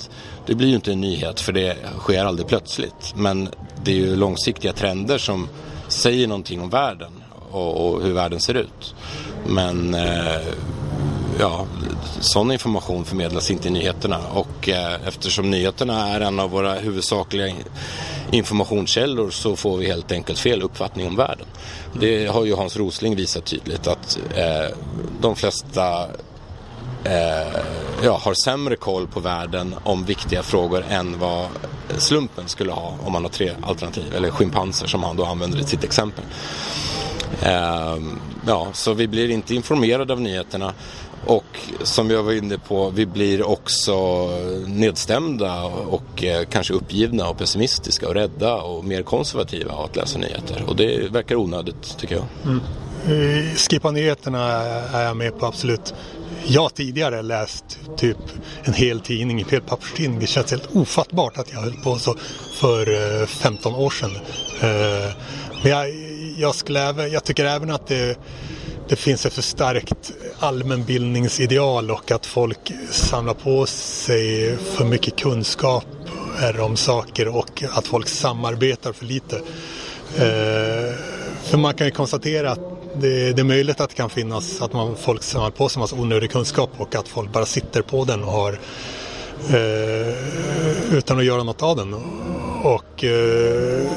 Det 0.45 0.55
blir 0.55 0.67
ju 0.67 0.75
inte 0.75 0.91
en 0.91 1.01
nyhet 1.01 1.39
för 1.39 1.53
det 1.53 1.77
sker 1.99 2.25
aldrig 2.25 2.47
plötsligt. 2.47 3.13
Men 3.15 3.49
det 3.83 3.91
är 3.91 3.95
ju 3.95 4.15
långsiktiga 4.15 4.73
trender 4.73 5.17
som 5.17 5.47
säger 5.87 6.27
någonting 6.27 6.61
om 6.61 6.69
världen 6.69 7.11
och, 7.51 7.87
och 7.87 8.01
hur 8.01 8.13
världen 8.13 8.39
ser 8.39 8.53
ut. 8.53 8.95
Men 9.47 9.93
eh, 9.93 10.41
ja, 11.39 11.65
sån 12.19 12.51
information 12.51 13.05
förmedlas 13.05 13.51
inte 13.51 13.67
i 13.67 13.71
nyheterna 13.71 14.19
och 14.33 14.69
eh, 14.69 15.07
eftersom 15.07 15.51
nyheterna 15.51 16.07
är 16.07 16.21
en 16.21 16.39
av 16.39 16.49
våra 16.49 16.73
huvudsakliga 16.73 17.55
informationskällor 18.31 19.29
så 19.29 19.55
får 19.55 19.77
vi 19.77 19.87
helt 19.87 20.11
enkelt 20.11 20.39
fel 20.39 20.61
uppfattning 20.61 21.07
om 21.07 21.15
världen. 21.15 21.45
Det 21.99 22.25
har 22.25 22.45
ju 22.45 22.55
Hans 22.55 22.77
Rosling 22.77 23.15
visat 23.15 23.45
tydligt 23.45 23.87
att 23.87 24.19
eh, 24.35 24.77
de 25.21 25.35
flesta 25.35 26.07
eh, 27.03 27.61
ja, 28.03 28.19
har 28.23 28.33
sämre 28.33 28.75
koll 28.75 29.07
på 29.07 29.19
världen 29.19 29.75
om 29.83 30.05
viktiga 30.05 30.43
frågor 30.43 30.85
än 30.89 31.19
vad 31.19 31.47
slumpen 31.97 32.47
skulle 32.47 32.71
ha 32.71 32.97
om 33.05 33.13
man 33.13 33.23
har 33.23 33.29
tre 33.29 33.51
alternativ, 33.61 34.15
eller 34.15 34.29
schimpanser 34.29 34.87
som 34.87 35.03
han 35.03 35.15
då 35.15 35.25
använder 35.25 35.59
i 35.59 35.63
sitt 35.63 35.83
exempel. 35.83 36.23
Ehm, 37.43 38.19
ja, 38.47 38.67
så 38.73 38.93
vi 38.93 39.07
blir 39.07 39.29
inte 39.29 39.55
informerade 39.55 40.13
av 40.13 40.21
nyheterna 40.21 40.73
och 41.25 41.59
som 41.83 42.09
jag 42.09 42.23
var 42.23 42.33
inne 42.33 42.57
på, 42.57 42.89
vi 42.89 43.05
blir 43.05 43.47
också 43.47 44.27
nedstämda 44.67 45.63
och 45.65 46.23
eh, 46.23 46.45
kanske 46.45 46.73
uppgivna 46.73 47.29
och 47.29 47.37
pessimistiska 47.37 48.07
och 48.07 48.13
rädda 48.13 48.55
och 48.55 48.85
mer 48.85 49.03
konservativa 49.03 49.73
av 49.73 49.85
att 49.85 49.95
läsa 49.95 50.19
nyheter. 50.19 50.63
Och 50.67 50.75
det 50.75 51.11
verkar 51.11 51.35
onödigt 51.35 51.97
tycker 51.97 52.15
jag. 52.15 52.25
Mm. 52.45 52.61
Eh, 53.05 53.55
skippa 53.55 53.91
nyheterna 53.91 54.51
är 54.93 55.05
jag 55.05 55.17
med 55.17 55.39
på 55.39 55.45
absolut. 55.45 55.93
Jag 56.45 56.61
har 56.61 56.69
tidigare 56.69 57.21
läst 57.21 57.79
typ 57.97 58.17
en 58.63 58.73
hel 58.73 58.99
tidning, 58.99 59.41
en 59.41 59.49
hel 59.49 59.61
papperstidning. 59.61 60.19
Det 60.19 60.27
känns 60.27 60.51
helt 60.51 60.75
ofattbart 60.75 61.37
att 61.37 61.51
jag 61.53 61.59
höll 61.59 61.73
på 61.83 61.95
så 61.95 62.15
för 62.59 63.21
eh, 63.21 63.25
15 63.25 63.75
år 63.75 63.89
sedan. 63.89 64.11
Men 65.63 65.71
jag, 65.71 65.87
jag, 66.37 66.55
skulle 66.55 67.07
jag 67.07 67.23
tycker 67.23 67.45
även 67.45 67.71
att 67.71 67.87
det 67.87 68.17
det 68.89 68.95
finns 68.95 69.25
ett 69.25 69.33
för 69.33 69.41
starkt 69.41 70.11
allmänbildningsideal 70.39 71.91
och 71.91 72.11
att 72.11 72.25
folk 72.25 72.73
samlar 72.91 73.33
på 73.33 73.65
sig 73.65 74.57
för 74.57 74.85
mycket 74.85 75.15
kunskap 75.15 75.85
om 76.59 76.77
saker 76.77 77.27
och 77.27 77.63
att 77.71 77.87
folk 77.87 78.07
samarbetar 78.07 78.93
för 78.93 79.05
lite. 79.05 79.35
Eh, 80.15 80.95
för 81.43 81.57
man 81.57 81.73
kan 81.73 81.87
ju 81.87 81.91
konstatera 81.91 82.51
att 82.51 82.59
det, 82.93 83.33
det, 83.33 83.41
är 83.41 83.43
möjligt 83.43 83.81
att 83.81 83.89
det 83.89 83.95
kan 83.95 84.09
finnas 84.09 84.61
att 84.61 84.73
man, 84.73 84.95
folk 84.95 85.23
samlar 85.23 85.51
på 85.51 85.69
sig 85.69 85.79
en 85.79 85.81
massa 85.81 85.95
onödig 85.95 86.31
kunskap 86.31 86.69
och 86.77 86.95
att 86.95 87.07
folk 87.07 87.31
bara 87.31 87.45
sitter 87.45 87.81
på 87.81 88.05
den 88.05 88.23
och 88.23 88.31
har 88.31 88.59
eh, 89.49 90.13
utan 90.97 91.19
att 91.19 91.25
göra 91.25 91.43
något 91.43 91.63
av 91.63 91.77
den. 91.77 91.93
Och 92.63 93.03
eh, 93.03 93.87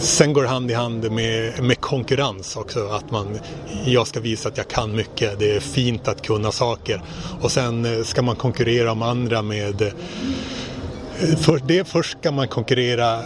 sen 0.00 0.32
går 0.32 0.42
det 0.42 0.48
hand 0.48 0.70
i 0.70 0.74
hand 0.74 1.12
med, 1.12 1.62
med 1.62 1.80
konkurrens 1.80 2.56
också. 2.56 2.88
Att 2.88 3.10
man, 3.10 3.38
jag 3.84 4.06
ska 4.06 4.20
visa 4.20 4.48
att 4.48 4.56
jag 4.56 4.68
kan 4.68 4.96
mycket. 4.96 5.38
Det 5.38 5.56
är 5.56 5.60
fint 5.60 6.08
att 6.08 6.22
kunna 6.22 6.52
saker. 6.52 7.02
Och 7.40 7.52
sen 7.52 7.84
eh, 7.84 8.04
ska 8.04 8.22
man 8.22 8.36
konkurrera 8.36 8.92
om 8.92 9.02
andra 9.02 9.42
med... 9.42 9.82
Eh, 9.82 11.36
för 11.36 11.60
det 11.66 11.88
först 11.88 12.18
ska 12.20 12.30
man 12.32 12.48
konkurrera 12.48 13.14
eh, 13.14 13.22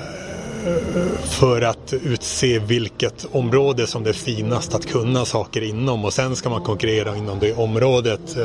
för 1.25 1.63
att 1.63 1.93
utse 1.93 2.59
vilket 2.59 3.27
område 3.33 3.87
som 3.87 4.03
det 4.03 4.11
är 4.11 4.15
finast 4.15 4.75
att 4.75 4.87
kunna 4.87 5.25
saker 5.25 5.63
inom 5.63 6.05
och 6.05 6.13
sen 6.13 6.37
ska 6.37 6.51
man 6.51 6.63
konkurrera 6.63 7.17
inom 7.17 7.39
det 7.39 7.55
området 7.55 8.37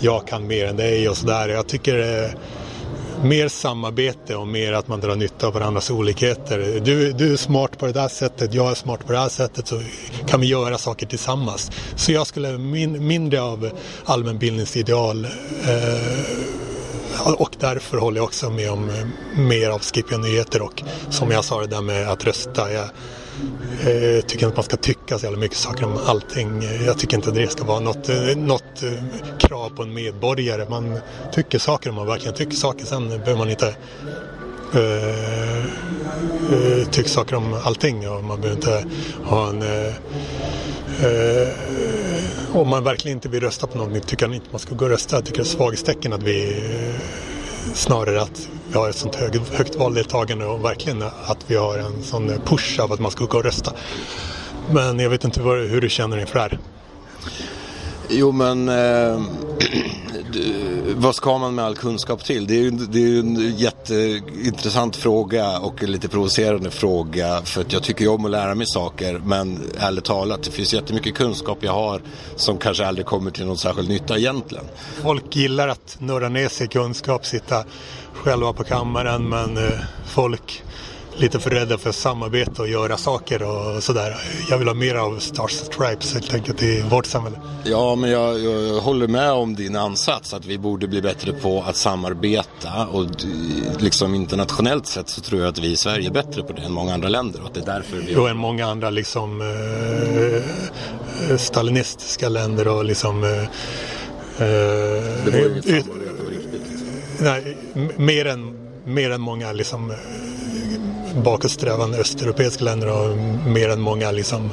jag 0.00 0.28
kan 0.28 0.46
mer 0.46 0.66
än 0.66 0.76
dig 0.76 1.08
och 1.08 1.16
sådär. 1.16 1.48
Jag 1.48 1.66
tycker 1.66 2.30
mer 3.22 3.48
samarbete 3.48 4.36
och 4.36 4.48
mer 4.48 4.72
att 4.72 4.88
man 4.88 5.00
drar 5.00 5.16
nytta 5.16 5.46
av 5.46 5.52
varandras 5.52 5.90
olikheter. 5.90 6.80
Du, 6.84 7.12
du 7.12 7.32
är 7.32 7.36
smart 7.36 7.78
på 7.78 7.86
det 7.86 7.92
där 7.92 8.08
sättet, 8.08 8.54
jag 8.54 8.70
är 8.70 8.74
smart 8.74 9.06
på 9.06 9.12
det 9.12 9.18
här 9.18 9.28
sättet 9.28 9.66
så 9.66 9.82
kan 10.26 10.40
vi 10.40 10.46
göra 10.46 10.78
saker 10.78 11.06
tillsammans. 11.06 11.70
Så 11.96 12.12
jag 12.12 12.26
skulle 12.26 12.58
min, 12.58 13.06
mindre 13.06 13.42
av 13.42 13.70
allmänbildningsideal 14.04 15.24
eh, 15.24 15.30
och 17.38 17.56
därför 17.60 17.98
håller 17.98 18.16
jag 18.16 18.24
också 18.24 18.50
med 18.50 18.70
om 18.70 18.90
eh, 18.90 19.06
mer 19.40 19.70
av 19.70 19.80
Skippiga 19.80 20.18
nyheter 20.18 20.62
och 20.62 20.82
som 21.10 21.30
jag 21.30 21.44
sa 21.44 21.60
det 21.60 21.66
där 21.66 21.80
med 21.80 22.08
att 22.08 22.24
rösta. 22.24 22.72
Jag, 22.72 22.88
jag 23.84 24.26
tycker 24.26 24.46
inte 24.46 24.56
man 24.56 24.64
ska 24.64 24.76
tycka 24.76 25.18
så 25.18 25.26
jävla 25.26 25.38
mycket 25.38 25.56
saker 25.56 25.84
om 25.84 25.98
allting. 26.06 26.62
Jag 26.86 26.98
tycker 26.98 27.16
inte 27.16 27.30
det 27.30 27.48
ska 27.48 27.64
vara 27.64 27.80
något, 27.80 28.08
eh, 28.08 28.36
något 28.36 28.82
eh, 28.82 28.92
krav 29.38 29.68
på 29.68 29.82
en 29.82 29.94
medborgare. 29.94 30.66
Man 30.70 30.98
tycker 31.32 31.58
saker 31.58 31.90
om 31.90 31.96
man 31.96 32.06
verkligen 32.06 32.34
tycker 32.34 32.56
saker. 32.56 32.86
Sen 32.86 33.08
behöver 33.08 33.36
man 33.36 33.50
inte 33.50 33.74
uh, 34.74 35.64
uh, 36.52 36.84
tycka 36.90 37.08
saker 37.08 37.36
om 37.36 37.54
allting 37.64 38.08
och 38.08 38.24
man 38.24 38.40
behöver 38.40 38.56
inte 38.56 38.84
ha 39.24 39.48
en 39.48 39.62
uh, 39.62 39.94
om 42.52 42.68
man 42.68 42.84
verkligen 42.84 43.16
inte 43.16 43.28
vill 43.28 43.40
rösta 43.40 43.66
på 43.66 43.78
någonting 43.78 44.02
tycker 44.02 44.26
jag 44.26 44.34
inte 44.34 44.46
man 44.50 44.60
ska 44.60 44.74
gå 44.74 44.84
och 44.84 44.90
rösta. 44.90 45.16
Jag 45.16 45.24
tycker 45.24 45.38
det 45.38 45.42
är 45.42 45.56
svaghetstecken 45.56 46.12
att 46.12 46.22
vi 46.22 46.62
snarare 47.74 48.22
att 48.22 48.48
vi 48.68 48.78
har 48.78 48.88
ett 48.88 48.96
sånt 48.96 49.14
hög, 49.14 49.40
högt 49.52 49.74
valdeltagande 49.74 50.46
och 50.46 50.64
verkligen 50.64 51.02
att 51.02 51.38
vi 51.46 51.56
har 51.56 51.78
en 51.78 52.02
sån 52.02 52.32
push 52.44 52.80
av 52.80 52.92
att 52.92 53.00
man 53.00 53.10
ska 53.10 53.24
gå 53.24 53.38
och 53.38 53.44
rösta. 53.44 53.72
Men 54.70 54.98
jag 54.98 55.10
vet 55.10 55.24
inte 55.24 55.40
hur 55.42 55.80
du 55.80 55.88
känner 55.88 56.18
inför 56.20 56.34
det 56.34 56.40
här. 56.40 56.58
Jo 58.08 58.32
men 58.32 58.68
eh, 58.68 58.74
vad 61.02 61.14
ska 61.14 61.38
man 61.38 61.54
med 61.54 61.64
all 61.64 61.76
kunskap 61.76 62.24
till? 62.24 62.46
Det 62.46 62.54
är 62.54 62.62
ju 62.62 62.70
det 62.70 62.98
är 62.98 63.18
en 63.18 63.56
jätteintressant 63.56 64.96
fråga 64.96 65.58
och 65.58 65.82
en 65.82 65.92
lite 65.92 66.08
provocerande 66.08 66.70
fråga 66.70 67.42
för 67.44 67.60
att 67.60 67.72
jag 67.72 67.82
tycker 67.82 68.08
om 68.08 68.24
att 68.24 68.30
lära 68.30 68.54
mig 68.54 68.66
saker 68.66 69.20
men 69.24 69.58
ärligt 69.78 70.04
talat 70.04 70.42
det 70.42 70.50
finns 70.50 70.74
jättemycket 70.74 71.14
kunskap 71.14 71.58
jag 71.60 71.72
har 71.72 72.02
som 72.36 72.58
kanske 72.58 72.86
aldrig 72.86 73.06
kommer 73.06 73.30
till 73.30 73.46
någon 73.46 73.58
särskild 73.58 73.88
nytta 73.88 74.18
egentligen. 74.18 74.64
Folk 75.02 75.36
gillar 75.36 75.68
att 75.68 75.96
nörda 76.00 76.28
ner 76.28 76.48
sig 76.48 76.66
i 76.66 76.68
kunskap, 76.68 77.26
sitta 77.26 77.64
själva 78.12 78.52
på 78.52 78.64
kammaren 78.64 79.28
men 79.28 79.56
eh, 79.56 79.72
folk 80.06 80.62
lite 81.16 81.40
för 81.40 81.50
rädda 81.50 81.78
för 81.78 81.92
samarbete 81.92 82.62
och 82.62 82.68
göra 82.68 82.96
saker 82.96 83.42
och 83.42 83.82
sådär. 83.82 84.16
Jag 84.50 84.58
vill 84.58 84.68
ha 84.68 84.74
mer 84.74 84.94
av 84.94 85.18
Stars 85.18 85.60
and 85.60 85.72
Stripes 85.72 86.14
helt 86.14 86.34
enkelt 86.34 86.62
i 86.62 86.82
vårt 86.82 87.06
samhälle. 87.06 87.36
Ja, 87.64 87.94
men 87.94 88.10
jag, 88.10 88.40
jag, 88.40 88.80
håller 88.80 89.08
med 89.08 89.32
om 89.32 89.54
din 89.54 89.76
ansats 89.76 90.34
att 90.34 90.46
vi 90.46 90.58
borde 90.58 90.88
bli 90.88 91.02
bättre 91.02 91.32
på 91.32 91.64
att 91.66 91.76
samarbeta 91.76 92.86
och 92.86 93.06
liksom 93.78 94.14
internationellt 94.14 94.86
sett 94.86 95.08
så 95.08 95.20
tror 95.20 95.40
jag 95.40 95.48
att 95.48 95.58
vi 95.58 95.72
i 95.72 95.76
Sverige 95.76 96.08
är 96.08 96.12
bättre 96.12 96.42
på 96.42 96.52
det 96.52 96.62
än 96.62 96.72
många 96.72 96.94
andra 96.94 97.08
länder 97.08 97.40
och 97.40 97.46
att 97.46 97.54
det 97.54 97.60
är 97.60 97.74
därför 97.74 97.96
vi... 97.96 98.12
Jo, 98.12 98.26
än 98.26 98.36
många 98.36 98.66
andra 98.66 98.90
liksom 98.90 99.40
eh, 99.40 101.36
stalinistiska 101.36 102.28
länder 102.28 102.68
och 102.68 102.84
liksom... 102.84 103.24
Eh, 103.24 103.30
det 104.38 105.30
var 105.30 105.38
ju 105.38 105.48
inget 105.48 105.84
samarbete 105.84 106.14
på 106.24 106.30
riktigt. 106.30 106.62
Nej, 107.20 107.56
mer 107.96 108.26
än, 108.26 108.70
mer 108.84 109.10
än 109.10 109.20
många 109.20 109.52
liksom 109.52 109.92
bakåtsträvande 111.14 111.98
östeuropeiska 111.98 112.64
länder 112.64 112.88
och 112.88 113.16
mer 113.46 113.68
än 113.68 113.80
många 113.80 114.10
liksom, 114.10 114.50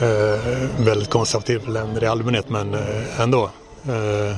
eh, 0.00 0.40
väldigt 0.78 1.10
konservativa 1.10 1.72
länder 1.72 2.04
i 2.04 2.06
allmänhet 2.06 2.48
men 2.48 2.74
eh, 2.74 3.20
ändå. 3.20 3.50
Eh, 3.88 4.36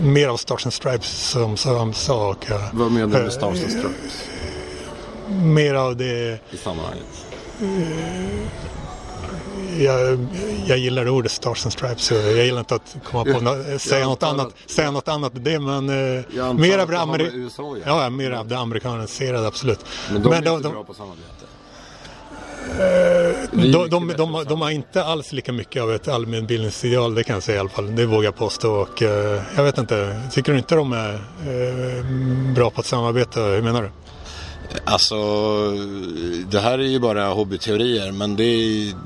mer 0.00 0.28
av 0.28 0.36
Stars 0.36 0.66
and 0.66 0.72
Stripes 0.72 1.30
som 1.30 1.56
Sam 1.56 1.92
sa. 1.92 2.28
Och, 2.30 2.50
eh, 2.50 2.60
Vad 2.72 2.92
menar 2.92 3.18
du 3.18 3.22
med 3.22 3.32
Stars 3.32 3.62
and 3.62 3.72
Stripes? 3.72 4.24
Mer 5.28 5.74
av 5.74 5.96
det... 5.96 6.38
I 6.50 6.56
sammanhanget? 6.56 7.06
Jag, 9.78 10.26
jag 10.66 10.78
gillar 10.78 11.08
ordet 11.08 11.32
Stars 11.32 11.64
and 11.64 11.72
Stripes. 11.72 12.10
Jag 12.10 12.44
gillar 12.44 12.58
inte 12.58 12.74
att 12.74 12.96
komma 13.04 13.24
på 13.24 13.40
no 13.40 13.78
säga, 13.78 14.06
något 14.06 14.22
annat, 14.22 14.54
säga 14.66 14.90
något 14.90 15.08
annat 15.08 15.32
det, 15.34 15.58
men 15.58 15.88
eh, 15.88 16.54
mer 16.54 16.78
av 16.78 16.88
det, 16.88 17.00
Ameri 17.00 17.30
USA, 17.34 17.76
ja. 17.84 18.02
Ja, 18.02 18.10
mer 18.10 18.30
av 18.30 18.48
det 18.48 18.58
amerikaniserade, 18.58 19.46
absolut. 19.46 19.80
Men 20.12 20.22
de 20.22 20.28
men 20.28 20.38
är 20.38 20.42
de, 20.42 20.56
inte 20.56 20.68
de, 20.68 20.72
bra 20.72 20.84
på 20.84 20.94
samarbete? 20.94 21.46
de, 23.52 23.88
de, 23.90 24.12
de, 24.16 24.44
de, 24.48 24.60
har 24.60 24.70
inte 24.70 25.04
alls 25.04 25.32
lika 25.32 25.52
mycket 25.52 25.82
av 25.82 25.92
ett 25.94 26.08
allmänbildningsideal, 26.08 27.14
det 27.14 27.24
kan 27.24 27.34
jag 27.34 27.42
säga 27.42 27.56
i 27.56 27.60
alla 27.60 27.68
fall. 27.68 27.96
Det 27.96 28.06
vågar 28.06 28.24
jag 28.24 28.36
påstå. 28.36 28.70
Och, 28.72 29.02
eh, 29.02 29.42
jag 29.56 29.64
vet 29.64 29.78
inte, 29.78 30.20
tycker 30.30 30.52
du 30.52 30.58
inte 30.58 30.74
de 30.74 30.92
är 30.92 31.14
eh, 31.14 32.04
bra 32.54 32.70
på 32.70 32.80
att 32.80 32.86
samarbeta? 32.86 33.40
Hur 33.40 33.62
menar 33.62 33.82
du? 33.82 33.90
Alltså, 34.84 35.16
det 36.50 36.60
här 36.60 36.78
är 36.78 36.82
ju 36.82 36.98
bara 36.98 37.28
hobbyteorier 37.28 38.12
men 38.12 38.36
det, 38.36 38.44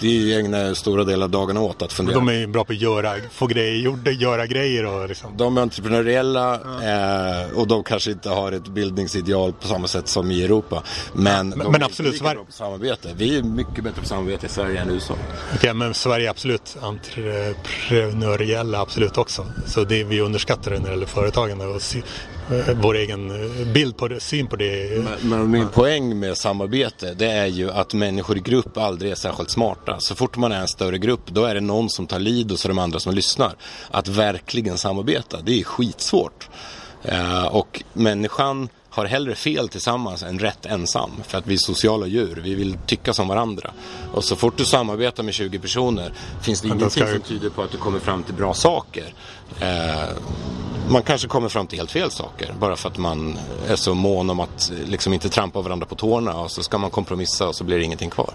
det 0.00 0.34
ägnar 0.34 0.74
stora 0.74 1.04
delar 1.04 1.24
av 1.24 1.30
dagarna 1.30 1.60
åt 1.60 1.82
att 1.82 1.92
fundera. 1.92 2.14
De 2.14 2.28
är 2.28 2.46
bra 2.46 2.64
på 2.64 2.72
att 2.72 2.80
göra, 2.80 3.14
få 3.30 3.46
grejer, 3.46 4.10
göra 4.10 4.46
grejer 4.46 4.86
och 4.86 5.08
liksom. 5.08 5.36
De 5.36 5.56
är 5.56 5.62
entreprenöriella 5.62 6.60
ja. 6.64 7.42
eh, 7.42 7.58
och 7.58 7.68
de 7.68 7.84
kanske 7.84 8.10
inte 8.10 8.28
har 8.28 8.52
ett 8.52 8.68
bildningsideal 8.68 9.52
på 9.52 9.68
samma 9.68 9.88
sätt 9.88 10.08
som 10.08 10.30
i 10.30 10.44
Europa. 10.44 10.82
Men, 11.12 11.48
men, 11.48 11.72
men 11.72 11.82
absolut, 11.82 12.18
Sverige... 12.18 12.34
bra 12.34 12.44
på 12.44 12.52
samarbete. 12.52 13.08
Vi 13.16 13.38
är 13.38 13.42
mycket 13.42 13.84
bättre 13.84 14.00
på 14.00 14.08
samarbete 14.08 14.46
i 14.46 14.48
Sverige 14.48 14.80
än 14.80 14.90
i 14.90 14.92
USA. 14.92 15.14
Okej, 15.14 15.56
okay, 15.56 15.72
men 15.72 15.94
Sverige 15.94 16.26
är 16.26 16.30
absolut 16.30 16.76
entreprenöriella, 16.82 18.80
absolut 18.80 19.18
också. 19.18 19.46
Så 19.66 19.84
det, 19.84 20.04
vi 20.04 20.20
underskattar 20.20 20.70
det 20.70 20.78
när 20.78 20.86
det 20.86 20.90
gäller 20.90 21.06
företagande 21.06 21.66
och 21.66 21.82
vår 22.76 22.96
egen 22.96 23.30
eh, 23.30 23.66
bild 23.66 23.96
på 23.96 24.08
det, 24.08 24.20
syn 24.20 24.46
på 24.46 24.56
det. 24.56 25.04
Men, 25.04 25.28
men 25.28 25.50
min 25.50 25.68
poäng 25.68 26.18
med 26.18 26.38
samarbete 26.38 27.14
det 27.14 27.30
är 27.30 27.46
ju 27.46 27.70
att 27.70 27.94
människor 27.94 28.36
i 28.36 28.40
grupp 28.40 28.78
aldrig 28.78 29.10
är 29.10 29.14
särskilt 29.14 29.50
smarta. 29.50 29.96
Så 30.00 30.14
fort 30.14 30.36
man 30.36 30.52
är 30.52 30.60
en 30.60 30.68
större 30.68 30.98
grupp 30.98 31.26
då 31.26 31.44
är 31.44 31.54
det 31.54 31.60
någon 31.60 31.90
som 31.90 32.06
tar 32.06 32.18
lid 32.18 32.52
och 32.52 32.58
så 32.58 32.68
är 32.68 32.70
de 32.70 32.78
andra 32.78 33.00
som 33.00 33.14
lyssnar. 33.14 33.54
Att 33.90 34.08
verkligen 34.08 34.78
samarbeta, 34.78 35.40
det 35.42 35.60
är 35.60 35.64
skitsvårt. 35.64 36.48
Uh, 37.12 37.46
och 37.46 37.82
människan 37.92 38.68
har 38.94 39.04
hellre 39.04 39.34
fel 39.34 39.68
tillsammans 39.68 40.22
än 40.22 40.38
rätt 40.38 40.66
ensam. 40.66 41.10
För 41.26 41.38
att 41.38 41.46
vi 41.46 41.54
är 41.54 41.58
sociala 41.58 42.06
djur, 42.06 42.40
vi 42.44 42.54
vill 42.54 42.76
tycka 42.86 43.12
som 43.12 43.28
varandra. 43.28 43.70
Och 44.12 44.24
så 44.24 44.36
fort 44.36 44.56
du 44.56 44.64
samarbetar 44.64 45.22
med 45.22 45.34
20 45.34 45.58
personer 45.58 46.12
finns 46.42 46.60
det 46.60 46.68
ingenting 46.68 47.06
som 47.06 47.20
tyder 47.20 47.50
på 47.50 47.62
att 47.62 47.70
du 47.70 47.78
kommer 47.78 47.98
fram 47.98 48.22
till 48.22 48.34
bra 48.34 48.54
saker. 48.54 49.14
Eh, 49.60 50.08
man 50.88 51.02
kanske 51.02 51.28
kommer 51.28 51.48
fram 51.48 51.66
till 51.66 51.78
helt 51.78 51.90
fel 51.90 52.10
saker 52.10 52.54
bara 52.60 52.76
för 52.76 52.88
att 52.88 52.98
man 52.98 53.38
är 53.68 53.76
så 53.76 53.94
mån 53.94 54.30
om 54.30 54.40
att 54.40 54.72
liksom 54.86 55.12
inte 55.12 55.28
trampa 55.28 55.60
varandra 55.60 55.86
på 55.86 55.94
tårna 55.94 56.34
och 56.34 56.50
så 56.50 56.62
ska 56.62 56.78
man 56.78 56.90
kompromissa 56.90 57.48
och 57.48 57.54
så 57.54 57.64
blir 57.64 57.78
det 57.78 57.84
ingenting 57.84 58.10
kvar. 58.10 58.30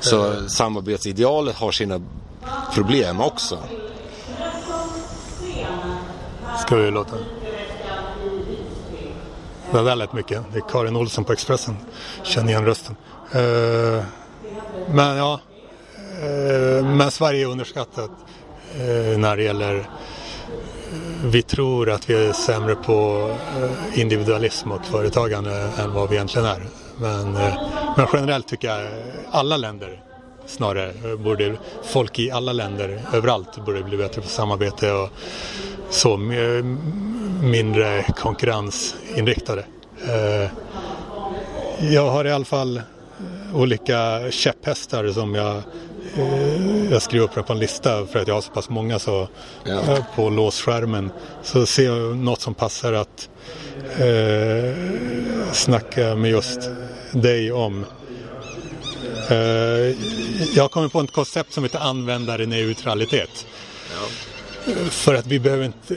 Så 0.00 0.32
eh. 0.32 0.46
samarbetsidealet 0.46 1.56
har 1.56 1.72
sina 1.72 2.00
problem 2.74 3.20
också. 3.20 3.58
Ska 6.60 6.76
vi 6.76 6.90
låta 6.90 7.16
det 9.72 9.82
där 9.82 9.96
lät 9.96 10.12
mycket. 10.12 10.42
Det 10.52 10.58
är 10.58 10.62
Karin 10.68 10.96
Olsson 10.96 11.24
på 11.24 11.32
Expressen. 11.32 11.76
Känner 12.22 12.48
igen 12.48 12.64
rösten. 12.64 12.96
Uh, 13.34 14.02
men 14.88 15.16
ja, 15.16 15.40
uh, 16.22 16.84
men 16.84 17.10
Sverige 17.10 17.46
är 17.46 17.50
underskattat 17.50 18.10
uh, 18.80 19.18
när 19.18 19.36
det 19.36 19.42
gäller 19.42 19.88
vi 21.24 21.42
tror 21.42 21.90
att 21.90 22.10
vi 22.10 22.14
är 22.28 22.32
sämre 22.32 22.74
på 22.74 23.30
eh, 23.60 24.00
individualism 24.00 24.72
och 24.72 24.84
företagande 24.84 25.68
än 25.78 25.92
vad 25.92 26.08
vi 26.08 26.14
egentligen 26.16 26.46
är. 26.46 26.66
Men, 26.96 27.36
eh, 27.36 27.54
men 27.96 28.06
generellt 28.12 28.48
tycker 28.48 28.68
jag 28.68 28.88
alla 29.30 29.56
länder 29.56 30.02
snarare 30.46 30.88
eh, 30.88 31.16
borde 31.16 31.56
folk 31.84 32.18
i 32.18 32.30
alla 32.30 32.52
länder 32.52 33.00
överallt 33.12 33.64
borde 33.64 33.82
bli 33.82 33.96
bättre 33.96 34.22
på 34.22 34.28
samarbete 34.28 34.92
och 34.92 35.08
så 35.90 36.16
mindre 37.42 38.02
konkurrensinriktade. 38.02 39.64
Jag 41.80 42.10
har 42.10 42.24
i 42.24 42.32
alla 42.32 42.44
fall 42.44 42.82
olika 43.54 44.30
käpphästar 44.30 45.08
som 45.08 45.34
jag 45.34 45.56
eh, 46.16 46.66
jag 46.90 47.02
skriver 47.02 47.24
upp 47.24 47.46
på 47.46 47.52
en 47.52 47.58
lista 47.58 48.06
för 48.06 48.18
att 48.18 48.28
jag 48.28 48.34
har 48.34 48.40
så 48.40 48.50
pass 48.50 48.68
många 48.68 48.98
så 48.98 49.28
ja. 49.64 50.06
på 50.14 50.30
låsskärmen. 50.30 51.10
Så 51.42 51.66
ser 51.66 51.84
jag 51.84 52.16
något 52.16 52.40
som 52.40 52.54
passar 52.54 52.92
att 52.92 53.28
eh, 53.98 54.74
snacka 55.52 56.16
med 56.16 56.30
just 56.30 56.70
dig 57.12 57.52
om. 57.52 57.84
Eh, 59.30 59.36
jag 60.54 60.64
har 60.64 60.68
kommit 60.68 60.92
på 60.92 61.00
ett 61.00 61.12
koncept 61.12 61.52
som 61.52 61.64
heter 61.64 61.78
användarneutralitet. 61.78 63.46
Ja. 63.94 64.08
För 64.90 65.14
att 65.14 65.26
vi 65.26 65.40
behöver 65.40 65.64
inte... 65.64 65.96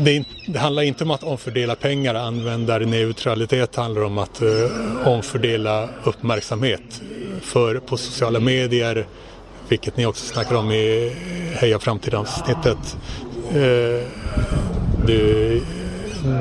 Det, 0.00 0.24
det, 0.46 0.58
handlar 0.58 0.82
inte 0.82 1.04
om 1.04 1.10
att 1.10 1.22
omfördela 1.22 1.74
pengar, 1.74 2.14
användarneutralitet 2.14 3.76
handlar 3.76 4.02
om 4.02 4.18
att 4.18 4.42
eh, 4.42 4.48
omfördela 5.08 5.88
uppmärksamhet. 6.04 7.02
För 7.40 7.78
på 7.78 7.96
sociala 7.96 8.40
medier, 8.40 9.06
vilket 9.68 9.96
ni 9.96 10.06
också 10.06 10.26
snackar 10.26 10.54
om 10.54 10.72
i 10.72 11.12
Heja 11.54 11.78
framtid-avsnittet, 11.78 12.96
eh, 13.50 14.06
du, 15.06 15.62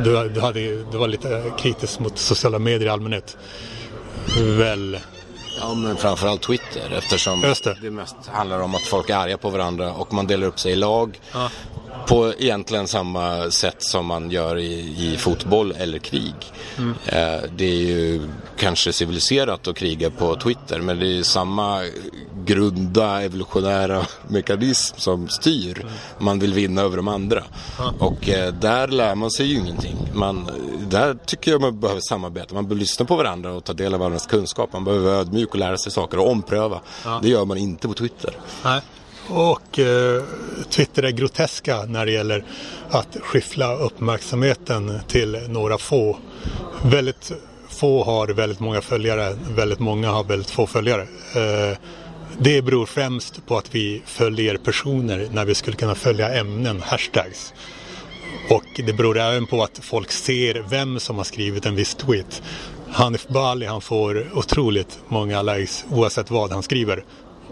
du, 0.03 0.29
du, 0.33 0.41
hade, 0.41 0.59
du 0.91 0.97
var 0.97 1.07
lite 1.07 1.43
kritisk 1.59 1.99
mot 1.99 2.17
sociala 2.17 2.59
medier 2.59 2.87
i 2.87 2.89
allmänhet. 2.89 3.37
Väl? 4.39 4.97
Ja, 5.59 5.73
men 5.73 5.97
framförallt 5.97 6.41
Twitter 6.41 6.91
eftersom 6.97 7.41
det. 7.41 7.77
det. 7.81 7.91
mest 7.91 8.15
handlar 8.27 8.59
om 8.59 8.75
att 8.75 8.81
folk 8.81 9.09
är 9.09 9.15
arga 9.15 9.37
på 9.37 9.49
varandra 9.49 9.93
och 9.93 10.13
man 10.13 10.27
delar 10.27 10.47
upp 10.47 10.59
sig 10.59 10.71
i 10.71 10.75
lag. 10.75 11.19
Ja 11.33 11.49
på 12.07 12.33
egentligen 12.39 12.87
samma 12.87 13.51
sätt 13.51 13.83
som 13.83 14.05
man 14.05 14.31
gör 14.31 14.57
i, 14.57 14.95
i 15.13 15.17
fotboll 15.17 15.71
eller 15.77 15.99
krig. 15.99 16.35
Mm. 16.77 16.95
Eh, 17.05 17.49
det 17.55 17.65
är 17.65 17.81
ju 17.81 18.29
kanske 18.57 18.93
civiliserat 18.93 19.67
att 19.67 19.75
kriga 19.75 20.09
på 20.09 20.35
Twitter 20.35 20.79
men 20.79 20.99
det 20.99 21.17
är 21.17 21.23
samma 21.23 21.83
grunda 22.45 23.21
evolutionära 23.21 24.05
mekanism 24.27 24.95
som 24.97 25.29
styr. 25.29 25.79
Mm. 25.81 25.93
Man 26.19 26.39
vill 26.39 26.53
vinna 26.53 26.81
över 26.81 26.97
de 26.97 27.07
andra. 27.07 27.43
Mm. 27.79 27.95
Och 27.99 28.29
eh, 28.29 28.53
där 28.53 28.87
lär 28.87 29.15
man 29.15 29.31
sig 29.31 29.45
ju 29.45 29.57
ingenting. 29.57 29.97
Man, 30.13 30.49
där 30.89 31.17
tycker 31.25 31.51
jag 31.51 31.61
man 31.61 31.79
behöver 31.79 32.01
samarbeta. 32.01 32.55
Man 32.55 32.63
behöver 32.63 32.79
lyssna 32.79 33.05
på 33.05 33.15
varandra 33.15 33.53
och 33.53 33.63
ta 33.63 33.73
del 33.73 33.93
av 33.93 33.99
varandras 33.99 34.27
kunskap. 34.27 34.73
Man 34.73 34.83
behöver 34.83 35.05
vara 35.05 35.17
ödmjuk 35.17 35.46
och 35.49 35.59
lära 35.59 35.77
sig 35.77 35.91
saker 35.91 36.19
och 36.19 36.31
ompröva. 36.31 36.81
Det 37.21 37.29
gör 37.29 37.45
man 37.45 37.57
inte 37.57 37.87
på 37.87 37.93
Twitter. 37.93 38.33
Nej. 38.63 38.81
Och 39.29 39.79
eh, 39.79 40.23
Twitter 40.69 41.03
är 41.03 41.11
groteska 41.11 41.83
när 41.87 42.05
det 42.05 42.11
gäller 42.11 42.43
att 42.89 43.17
skiffla 43.21 43.75
uppmärksamheten 43.75 44.99
till 45.07 45.39
några 45.47 45.77
få. 45.77 46.17
Väldigt 46.83 47.31
få 47.69 48.03
har 48.03 48.27
väldigt 48.27 48.59
många 48.59 48.81
följare, 48.81 49.37
väldigt 49.55 49.79
många 49.79 50.09
har 50.09 50.23
väldigt 50.23 50.49
få 50.49 50.67
följare. 50.67 51.01
Eh, 51.35 51.77
det 52.39 52.61
beror 52.61 52.85
främst 52.85 53.45
på 53.45 53.57
att 53.57 53.75
vi 53.75 54.01
följer 54.05 54.57
personer 54.57 55.27
när 55.31 55.45
vi 55.45 55.55
skulle 55.55 55.77
kunna 55.77 55.95
följa 55.95 56.29
ämnen, 56.39 56.81
hashtags. 56.81 57.53
Och 58.49 58.81
det 58.85 58.93
beror 58.93 59.17
även 59.17 59.45
på 59.45 59.63
att 59.63 59.79
folk 59.81 60.11
ser 60.11 60.65
vem 60.69 60.99
som 60.99 61.17
har 61.17 61.23
skrivit 61.23 61.65
en 61.65 61.75
viss 61.75 61.95
tweet. 61.95 62.41
Hanif 62.97 63.27
Bali 63.27 63.65
han 63.65 63.81
får 63.81 64.27
otroligt 64.33 64.99
många 65.07 65.41
likes 65.41 65.85
oavsett 65.91 66.31
vad 66.31 66.51
han 66.51 66.63
skriver 66.63 67.03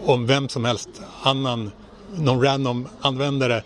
om 0.06 0.26
vem 0.26 0.48
som 0.48 0.64
helst 0.64 0.88
annan, 1.22 1.70
någon 2.16 2.42
random 2.42 2.88
användare 3.00 3.62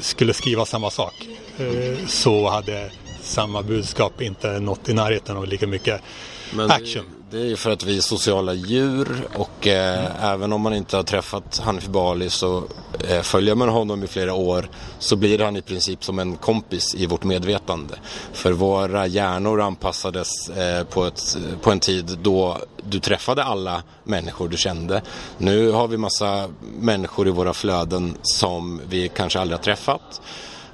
skulle 0.00 0.34
skriva 0.34 0.64
samma 0.64 0.90
sak 0.90 1.14
eh, 1.58 2.06
så 2.06 2.48
hade 2.48 2.90
samma 3.22 3.62
budskap 3.62 4.22
inte 4.22 4.60
nått 4.60 4.88
i 4.88 4.94
närheten 4.94 5.36
av 5.36 5.46
lika 5.46 5.66
mycket 5.66 6.00
action. 6.68 7.04
Det 7.30 7.38
är 7.38 7.44
ju 7.44 7.56
för 7.56 7.70
att 7.70 7.84
vi 7.84 7.96
är 7.96 8.00
sociala 8.00 8.54
djur 8.54 9.28
och 9.34 9.66
eh, 9.66 9.98
mm. 9.98 10.12
även 10.20 10.52
om 10.52 10.60
man 10.60 10.74
inte 10.74 10.96
har 10.96 11.02
träffat 11.02 11.58
Hanif 11.58 11.86
Bali 11.86 12.30
så 12.30 12.64
eh, 13.08 13.20
följer 13.22 13.54
man 13.54 13.68
honom 13.68 14.04
i 14.04 14.06
flera 14.06 14.34
år 14.34 14.68
så 14.98 15.16
blir 15.16 15.38
han 15.38 15.56
i 15.56 15.62
princip 15.62 16.04
som 16.04 16.18
en 16.18 16.36
kompis 16.36 16.94
i 16.94 17.06
vårt 17.06 17.24
medvetande. 17.24 17.94
För 18.32 18.52
våra 18.52 19.06
hjärnor 19.06 19.60
anpassades 19.60 20.48
eh, 20.48 20.84
på, 20.84 21.04
ett, 21.04 21.36
på 21.62 21.70
en 21.70 21.80
tid 21.80 22.18
då 22.22 22.58
du 22.82 23.00
träffade 23.00 23.44
alla 23.44 23.82
människor 24.04 24.48
du 24.48 24.56
kände. 24.56 25.02
Nu 25.38 25.70
har 25.70 25.88
vi 25.88 25.96
massa 25.96 26.48
människor 26.80 27.28
i 27.28 27.30
våra 27.30 27.52
flöden 27.52 28.16
som 28.22 28.80
vi 28.88 29.08
kanske 29.08 29.40
aldrig 29.40 29.58
har 29.58 29.64
träffat 29.64 30.20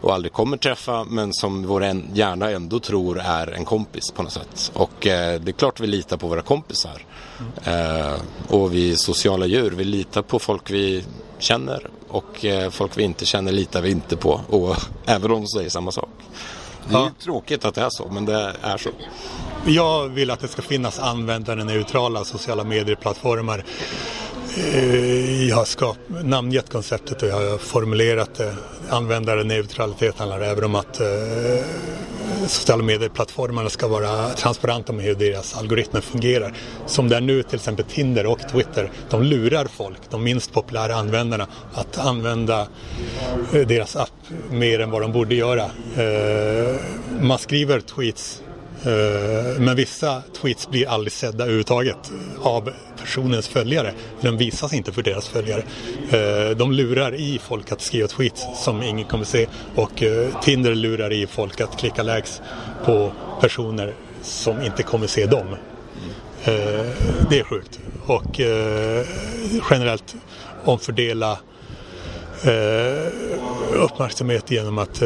och 0.04 0.14
aldrig 0.14 0.32
kommer 0.32 0.56
träffa 0.56 1.04
men 1.04 1.32
som 1.32 1.66
vår 1.66 2.02
hjärna 2.14 2.50
ändå 2.50 2.80
tror 2.80 3.20
är 3.20 3.46
en 3.52 3.64
kompis 3.64 4.10
på 4.10 4.22
något 4.22 4.32
sätt. 4.32 4.72
Och 4.74 5.06
eh, 5.06 5.40
det 5.40 5.50
är 5.50 5.52
klart 5.52 5.80
vi 5.80 5.86
litar 5.86 6.16
på 6.16 6.28
våra 6.28 6.42
kompisar. 6.42 7.04
Eh, 7.64 8.14
och 8.48 8.74
vi 8.74 8.92
är 8.92 8.96
sociala 8.96 9.46
djur, 9.46 9.70
vi 9.70 9.84
litar 9.84 10.22
på 10.22 10.38
folk 10.38 10.70
vi 10.70 11.04
känner 11.38 11.90
och 12.08 12.44
eh, 12.44 12.70
folk 12.70 12.98
vi 12.98 13.02
inte 13.02 13.26
känner 13.26 13.52
litar 13.52 13.82
vi 13.82 13.90
inte 13.90 14.16
på. 14.16 14.40
Och, 14.48 14.76
även 15.06 15.30
om 15.30 15.40
de 15.40 15.46
säger 15.46 15.70
samma 15.70 15.92
sak. 15.92 16.10
Det 16.88 16.94
är 16.94 16.98
ja. 16.98 17.10
tråkigt 17.22 17.64
att 17.64 17.74
det 17.74 17.82
är 17.82 17.90
så, 17.90 18.08
men 18.10 18.24
det 18.24 18.56
är 18.62 18.76
så. 18.76 18.90
Jag 19.66 20.08
vill 20.08 20.30
att 20.30 20.40
det 20.40 20.48
ska 20.48 20.62
finnas 20.62 20.98
användarneutrala 20.98 22.24
sociala 22.24 22.64
medieplattformar 22.64 23.64
Eh, 24.56 25.48
jag 25.48 25.56
har 25.56 25.64
skap, 25.64 25.96
namngett 26.22 26.72
konceptet 26.72 27.22
och 27.22 27.28
jag 27.28 27.50
har 27.50 27.58
formulerat 27.58 28.34
det. 28.34 28.54
Användarneutralitet 28.88 30.18
handlar 30.18 30.40
även 30.40 30.64
om 30.64 30.74
att 30.74 31.00
eh, 31.00 31.06
sociala 32.46 32.82
medieplattformarna 32.82 33.70
ska 33.70 33.88
vara 33.88 34.28
transparenta 34.28 34.92
med 34.92 35.04
hur 35.04 35.14
deras 35.14 35.54
algoritmer 35.56 36.00
fungerar. 36.00 36.52
Som 36.86 37.08
det 37.08 37.16
är 37.16 37.20
nu 37.20 37.42
till 37.42 37.54
exempel 37.54 37.84
Tinder 37.84 38.26
och 38.26 38.48
Twitter. 38.52 38.90
De 39.10 39.22
lurar 39.22 39.66
folk, 39.66 39.98
de 40.10 40.24
minst 40.24 40.52
populära 40.52 40.94
användarna, 40.94 41.46
att 41.74 41.98
använda 41.98 42.66
eh, 43.52 43.66
deras 43.66 43.96
app 43.96 44.10
mer 44.50 44.80
än 44.80 44.90
vad 44.90 45.02
de 45.02 45.12
borde 45.12 45.34
göra. 45.34 45.64
Eh, 45.96 46.76
man 47.20 47.38
skriver 47.38 47.80
tweets 47.80 48.42
Eh, 48.86 49.60
men 49.60 49.76
vissa 49.76 50.22
tweets 50.40 50.68
blir 50.68 50.88
aldrig 50.88 51.12
sedda 51.12 51.44
överhuvudtaget 51.44 52.12
av 52.42 52.72
personens 53.00 53.48
följare. 53.48 53.92
Den 54.20 54.36
visas 54.36 54.72
inte 54.72 54.92
för 54.92 55.02
deras 55.02 55.28
följare. 55.28 55.62
Eh, 56.10 56.56
de 56.56 56.72
lurar 56.72 57.14
i 57.14 57.38
folk 57.38 57.72
att 57.72 57.80
skriva 57.80 58.08
tweets 58.08 58.46
som 58.64 58.82
ingen 58.82 59.04
kommer 59.04 59.24
se 59.24 59.46
och 59.74 60.02
eh, 60.02 60.40
Tinder 60.42 60.74
lurar 60.74 61.12
i 61.12 61.26
folk 61.26 61.60
att 61.60 61.78
klicka 61.78 62.02
likes 62.02 62.42
på 62.84 63.12
personer 63.40 63.94
som 64.22 64.62
inte 64.62 64.82
kommer 64.82 65.06
se 65.06 65.26
dem. 65.26 65.56
Det 67.30 67.38
är 67.38 67.44
sjukt. 67.44 67.80
Och 68.06 68.40
generellt 69.70 70.14
omfördela 70.64 71.38
uppmärksamhet 73.72 74.50
genom 74.50 74.78
att 74.78 75.02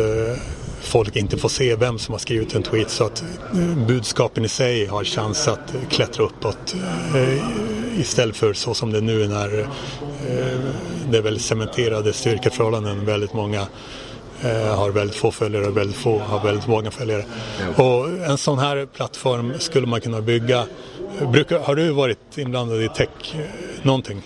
folk 0.80 1.16
inte 1.16 1.36
får 1.36 1.48
se 1.48 1.76
vem 1.76 1.98
som 1.98 2.12
har 2.12 2.18
skrivit 2.18 2.54
en 2.54 2.62
tweet 2.62 2.90
så 2.90 3.04
att 3.04 3.24
eh, 3.54 3.86
budskapen 3.86 4.44
i 4.44 4.48
sig 4.48 4.86
har 4.86 5.04
chans 5.04 5.48
att 5.48 5.74
klättra 5.90 6.24
uppåt 6.24 6.74
eh, 7.14 8.00
istället 8.00 8.36
för 8.36 8.52
så 8.52 8.74
som 8.74 8.92
det 8.92 8.98
är 8.98 9.02
nu 9.02 9.28
när 9.28 9.58
eh, 9.58 9.66
det 11.10 11.18
är 11.18 11.22
väldigt 11.22 11.42
cementerade 11.42 12.12
styrkeförhållanden. 12.12 13.06
Väldigt 13.06 13.32
många 13.32 13.66
har 14.76 14.90
väldigt 14.90 15.16
få 15.16 15.30
följare 15.30 15.66
och 15.66 15.76
väldigt 15.76 15.96
få 15.96 16.18
har 16.18 16.44
väldigt 16.44 16.66
många 16.66 16.90
följare. 16.90 17.24
Och 17.76 18.08
en 18.08 18.38
sån 18.38 18.58
här 18.58 18.86
plattform 18.86 19.52
skulle 19.58 19.86
man 19.86 20.00
kunna 20.00 20.20
bygga. 20.20 20.64
Brukar, 21.32 21.58
har 21.58 21.74
du 21.74 21.90
varit 21.90 22.38
inblandad 22.38 22.82
i 22.82 22.88
tech 22.88 23.36
någonting? 23.82 24.22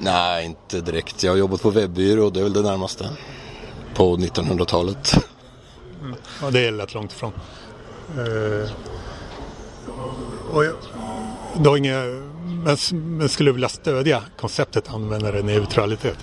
Nej, 0.00 0.44
inte 0.44 0.80
direkt. 0.80 1.22
Jag 1.22 1.32
har 1.32 1.36
jobbat 1.36 1.62
på 1.62 1.70
webbyrå 1.70 2.24
och 2.24 2.32
det 2.32 2.40
är 2.40 2.44
väl 2.44 2.52
det 2.52 2.62
närmaste 2.62 3.08
på 3.94 4.16
1900-talet. 4.16 5.16
Ja, 6.42 6.50
det 6.50 6.66
är 6.66 6.72
lätt 6.72 6.94
långt 6.94 7.12
ifrån. 7.12 7.32
Uh, 8.18 8.70
och 10.52 10.64
jag, 10.64 10.74
du 11.56 11.68
har 11.68 11.76
inga, 11.76 12.02
men, 12.64 12.76
men 12.92 13.28
skulle 13.28 13.48
du 13.48 13.52
vilja 13.52 13.68
stödja 13.68 14.22
konceptet 14.36 14.90
användarneutralitet? 14.90 16.18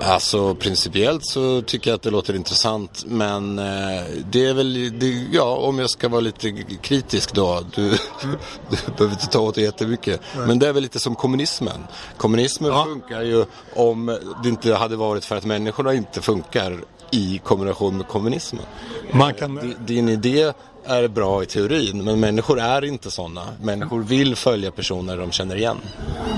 Alltså 0.00 0.54
principiellt 0.54 1.26
så 1.26 1.62
tycker 1.62 1.90
jag 1.90 1.96
att 1.96 2.02
det 2.02 2.10
låter 2.10 2.34
intressant 2.34 3.04
men 3.06 3.58
eh, 3.58 4.04
det 4.30 4.46
är 4.46 4.54
väl, 4.54 4.98
det, 4.98 5.06
ja 5.32 5.56
om 5.56 5.78
jag 5.78 5.90
ska 5.90 6.08
vara 6.08 6.20
lite 6.20 6.52
kritisk 6.82 7.34
då, 7.34 7.64
du, 7.74 7.82
mm. 7.82 7.98
du 8.70 8.76
behöver 8.96 9.12
inte 9.12 9.26
ta 9.26 9.40
åt 9.40 9.54
det 9.54 9.62
jättemycket. 9.62 10.20
Nej. 10.36 10.46
Men 10.46 10.58
det 10.58 10.68
är 10.68 10.72
väl 10.72 10.82
lite 10.82 11.00
som 11.00 11.14
kommunismen. 11.14 11.84
Kommunismen 12.16 12.70
ja. 12.70 12.84
funkar 12.84 13.22
ju 13.22 13.44
om 13.74 14.18
det 14.42 14.48
inte 14.48 14.74
hade 14.74 14.96
varit 14.96 15.24
för 15.24 15.36
att 15.36 15.44
människorna 15.44 15.94
inte 15.94 16.22
funkar 16.22 16.84
i 17.14 17.40
kombination 17.44 17.96
med 17.96 18.08
kommunismen. 18.08 18.64
Man 19.12 19.34
kan... 19.34 19.74
Din 19.86 20.08
idé 20.08 20.52
är 20.84 21.08
bra 21.08 21.42
i 21.42 21.46
teorin 21.46 22.04
men 22.04 22.20
människor 22.20 22.60
är 22.60 22.84
inte 22.84 23.10
sådana. 23.10 23.42
Människor 23.62 24.02
vill 24.02 24.36
följa 24.36 24.70
personer 24.70 25.16
de 25.16 25.30
känner 25.30 25.56
igen. 25.56 25.76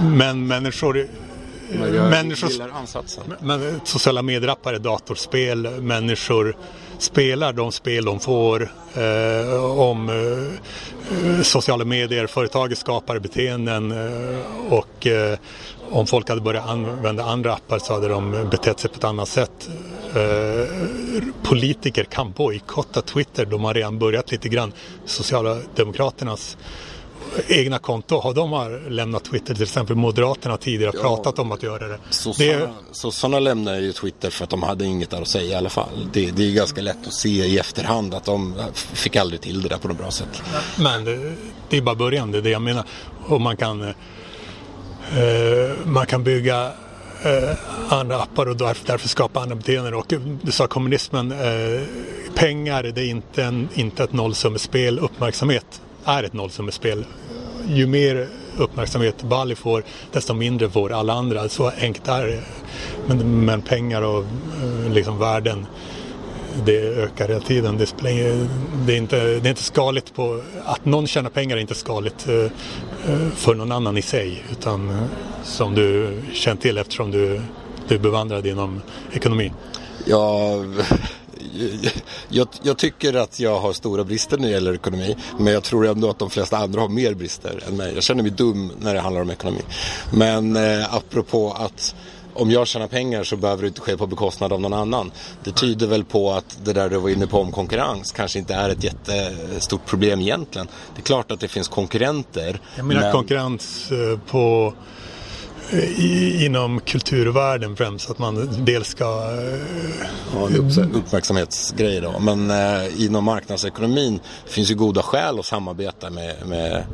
Men 0.03 0.47
människor 0.47 1.09
människor. 2.11 2.51
Men, 3.41 3.81
sociala 3.85 4.23
medierappar 4.23 4.79
datorspel. 4.79 5.81
Människor 5.81 6.57
spelar 6.99 7.53
de 7.53 7.73
spel 7.73 8.05
de 8.05 8.21
får. 8.21 8.63
Eh, 8.95 9.81
om 9.81 10.09
eh, 10.09 11.43
sociala 11.43 11.85
medier, 11.85 12.27
företaget 12.27 12.79
skapar 12.79 13.19
beteenden 13.19 13.93
eh, 13.93 14.73
och 14.73 15.07
eh, 15.07 15.39
om 15.91 16.07
folk 16.07 16.29
hade 16.29 16.41
börjat 16.41 16.69
använda 16.69 17.25
andra 17.25 17.55
appar 17.55 17.79
så 17.79 17.95
hade 17.95 18.09
de 18.09 18.49
betett 18.51 18.81
sig 18.81 18.91
på 18.91 18.97
ett 18.97 19.05
annat 19.05 19.29
sätt. 19.29 19.69
Eh, 20.17 21.23
politiker 21.43 22.05
kan 22.05 22.33
bojkotta 22.33 23.03
Twitter. 23.03 23.47
De 23.47 23.65
har 23.65 23.75
redan 23.75 23.99
börjat 23.99 24.33
lite 24.33 24.49
grann. 24.49 24.73
Socialdemokraternas 25.05 26.57
egna 27.49 27.79
konto. 27.79 28.21
Har 28.21 28.35
de 28.35 28.53
har 28.53 28.91
lämnat 28.91 29.25
Twitter, 29.25 29.55
till 29.55 29.63
exempel 29.63 29.97
Moderaterna 29.97 30.57
tidigare 30.57 30.93
ja, 30.95 31.01
pratat 31.01 31.39
om 31.39 31.53
att 31.53 31.63
göra 31.63 31.89
det. 31.89 31.99
Sossarna 32.93 33.37
det... 33.37 33.41
lämnar 33.41 33.81
ju 33.81 33.93
Twitter 33.93 34.31
för 34.31 34.45
att 34.45 34.51
de 34.51 34.63
hade 34.63 34.85
inget 34.85 35.11
där 35.11 35.23
att 35.23 35.29
säga 35.29 35.53
i 35.53 35.55
alla 35.55 35.71
fall. 35.71 36.09
Det, 36.13 36.31
det 36.31 36.43
är 36.43 36.53
ganska 36.53 36.83
lätt 36.83 37.07
att 37.07 37.13
se 37.13 37.29
i 37.29 37.59
efterhand 37.59 38.15
att 38.15 38.25
de 38.25 38.55
fick 38.75 39.17
aldrig 39.17 39.41
till 39.41 39.63
det 39.63 39.69
där 39.69 39.79
på 39.79 39.89
något 39.89 39.99
bra 39.99 40.11
sätt. 40.11 40.43
Men 40.79 41.05
det, 41.05 41.35
det 41.69 41.77
är 41.77 41.83
bara 41.83 41.95
början, 41.95 42.33
det 42.33 42.39
är 42.39 42.43
det 42.43 42.51
jag 42.51 42.63
menar. 42.63 42.85
Och 43.27 43.41
man 43.41 43.57
kan, 43.57 43.83
eh, 43.83 43.95
man 45.85 46.07
kan 46.07 46.25
bygga 46.25 46.73
eh, 47.23 47.57
andra 47.89 48.23
appar 48.23 48.49
och 48.49 48.57
därför, 48.57 48.87
därför 48.87 49.09
skapa 49.09 49.41
andra 49.41 49.57
beteenden. 49.57 49.95
Och 49.95 50.13
du 50.43 50.53
sa 50.53 50.67
kommunismen, 50.67 51.33
eh, 51.33 51.83
pengar 52.35 52.83
det 52.83 53.01
är 53.01 53.09
inte, 53.09 53.45
en, 53.45 53.69
inte 53.75 54.05
ett 54.05 54.13
nollsummespel, 54.13 54.99
uppmärksamhet 54.99 55.81
är 56.05 56.23
ett 56.23 56.33
nollsummespel. 56.33 57.05
Ju 57.69 57.87
mer 57.87 58.29
uppmärksamhet 58.57 59.23
Bali 59.23 59.55
får 59.55 59.85
desto 60.13 60.35
mindre 60.35 60.71
får 60.71 60.93
alla 60.93 61.13
andra. 61.13 61.49
Så 61.49 61.73
enkelt 61.81 62.09
är 62.09 62.27
det. 62.27 62.43
Men, 63.07 63.45
men 63.45 63.63
pengar 63.63 64.03
och 64.03 64.25
eh, 64.63 64.93
liksom 64.93 65.19
värden 65.19 65.67
det 66.65 66.79
ökar 66.79 67.29
hela 67.29 67.41
tiden. 67.41 67.79
Det, 67.79 67.87
spelar, 67.87 68.47
det, 68.87 68.93
är 68.93 68.97
inte, 68.97 69.17
det 69.17 69.49
är 69.49 69.51
inte 69.51 69.63
skaligt 69.63 70.15
på... 70.15 70.43
Att 70.65 70.85
någon 70.85 71.07
tjänar 71.07 71.31
pengar 71.31 71.57
är 71.57 71.61
inte 71.61 71.75
skaligt 71.75 72.29
eh, 72.29 72.35
eh, 72.35 73.29
för 73.35 73.55
någon 73.55 73.73
annan 73.73 73.97
i 73.97 74.03
sig. 74.03 74.45
Utan 74.51 74.91
eh, 74.91 74.97
som 75.45 75.75
du 75.75 76.21
känner 76.33 76.61
till 76.61 76.79
eftersom 76.79 77.11
du, 77.11 77.41
du 77.89 77.95
är 77.95 77.99
bevandrad 77.99 78.47
inom 78.47 78.83
ekonomi. 79.13 79.53
Ja, 80.05 80.51
jag, 82.29 82.49
jag, 82.63 82.79
tycker 82.79 83.15
att 83.15 83.41
jag 83.41 83.61
har 83.61 83.73
stora 83.73 84.05
brister 84.05 84.39
när 84.39 84.49
det 84.49 84.53
gäller 84.53 84.75
ekonomi. 84.75 85.17
Men 85.39 85.53
jag 85.53 85.63
tror 85.63 85.87
ändå 85.87 86.11
att 86.11 86.19
de 86.19 86.31
flesta 86.31 86.57
andra 86.57 86.81
har 86.81 86.89
mer 86.89 87.15
brister 87.15 87.63
än 87.69 87.77
mig. 87.77 87.95
Jag 87.95 88.03
känner 88.03 88.23
mig 88.23 88.33
dum 88.33 88.73
när 88.81 88.95
det 88.95 89.01
handlar 89.01 89.23
om 89.23 89.31
ekonomi. 89.31 89.63
Men 90.13 90.57
eh, 90.57 90.95
apropå 90.95 91.53
att 91.59 91.95
om 92.37 92.51
jag 92.51 92.67
tjänar 92.67 92.87
pengar 92.87 93.25
så 93.25 93.37
behöver 93.37 93.63
det 93.63 93.69
inte 93.69 93.81
ske 93.81 93.97
på 93.97 94.07
bekostnad 94.07 94.53
av 94.53 94.61
någon 94.61 94.73
annan. 94.73 95.11
Det 95.45 95.53
tyder 95.53 95.87
väl 95.87 96.05
på 96.05 96.33
att 96.33 96.59
det 96.65 96.73
där 96.73 96.91
du 96.91 96.97
var 96.97 97.09
inne 97.09 97.27
på 97.27 97.41
om 97.41 97.53
konkurrens 97.53 98.13
kanske 98.13 98.39
inte 98.39 98.55
är 98.55 98.71
ett 98.71 98.85
jättestort 98.85 99.87
problem 99.87 100.21
egentligen. 100.21 100.69
Det 100.95 101.01
är 101.01 101.05
klart 101.05 101.31
att 101.31 101.41
det 101.41 101.49
finns 101.49 101.69
konkurrenter. 101.69 102.61
Jag 102.77 102.87
menar 102.87 103.01
men... 103.01 103.13
konkurrens 103.13 103.91
eh, 103.91 104.19
på 104.31 104.75
i, 105.73 106.45
inom 106.45 106.81
kulturvärlden 106.81 107.77
främst. 107.77 108.11
Att 108.11 108.19
man 108.19 108.49
dels 108.65 108.89
ska... 108.89 109.05
Ja, 110.35 110.49
en 110.49 110.95
uppmärksamhetsgrej 110.95 112.01
då. 112.01 112.19
Men 112.19 112.51
eh, 112.51 113.05
inom 113.05 113.25
marknadsekonomin 113.25 114.21
finns 114.47 114.71
ju 114.71 114.75
goda 114.75 115.03
skäl 115.03 115.39
att 115.39 115.47
samarbeta 115.47 116.11
med, 116.11 116.37
med 116.47 116.85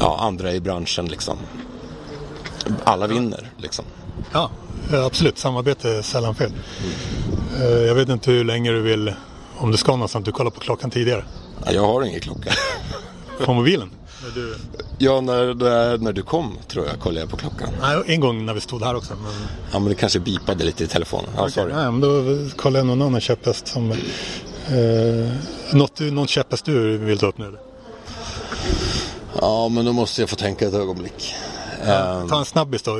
ja, 0.00 0.18
andra 0.20 0.52
i 0.52 0.60
branschen. 0.60 1.06
Liksom. 1.06 1.36
Alla 2.84 3.06
vinner 3.06 3.50
liksom. 3.56 3.84
Ja, 4.32 4.50
absolut. 4.92 5.38
Samarbete 5.38 5.90
är 5.90 6.02
sällan 6.02 6.34
fel. 6.34 6.50
Mm. 6.50 7.86
Jag 7.86 7.94
vet 7.94 8.08
inte 8.08 8.30
hur 8.30 8.44
länge 8.44 8.70
du 8.70 8.80
vill, 8.80 9.14
om 9.58 9.70
du 9.70 9.76
ska 9.76 9.92
någonstans, 9.92 10.24
du 10.24 10.32
kollar 10.32 10.50
på 10.50 10.60
klockan 10.60 10.90
tidigare. 10.90 11.24
Ja, 11.64 11.72
jag 11.72 11.86
har 11.86 12.04
ingen 12.04 12.20
klocka. 12.20 12.52
På 13.44 13.54
mobilen? 13.54 13.90
Du... 14.34 14.56
Ja, 14.98 15.20
när, 15.20 15.54
när, 15.54 15.98
när 15.98 16.12
du 16.12 16.22
kom 16.22 16.58
tror 16.68 16.86
jag 16.86 17.00
kollade 17.00 17.20
jag 17.20 17.30
på 17.30 17.36
klockan. 17.36 17.68
Nej, 17.80 18.02
en 18.06 18.20
gång 18.20 18.46
när 18.46 18.54
vi 18.54 18.60
stod 18.60 18.82
här 18.82 18.94
också. 18.94 19.12
Men... 19.14 19.32
Ja, 19.72 19.78
men 19.78 19.88
det 19.88 19.94
kanske 19.94 20.20
bipade 20.20 20.64
lite 20.64 20.84
i 20.84 20.86
telefonen. 20.86 21.30
Ja, 21.36 21.46
okay. 21.46 21.64
Nej, 21.64 21.90
men 21.90 22.00
då 22.00 22.36
kollar 22.56 22.80
jag 22.80 22.86
någon 22.86 23.02
annan 23.02 23.20
käpphäst 23.20 23.66
som... 23.66 23.90
Eh, 23.90 25.32
något, 25.72 26.00
någon 26.00 26.26
käpphäst 26.26 26.64
du 26.64 26.98
vill 26.98 27.18
ta 27.18 27.26
upp 27.26 27.38
nu? 27.38 27.58
Ja, 29.40 29.68
men 29.68 29.84
då 29.84 29.92
måste 29.92 30.22
jag 30.22 30.30
få 30.30 30.36
tänka 30.36 30.68
ett 30.68 30.74
ögonblick. 30.74 31.34
Ja, 31.86 32.20
ehm. 32.20 32.28
ta 32.28 32.38
en 32.38 32.44
snabbis 32.44 32.82
då. 32.82 32.96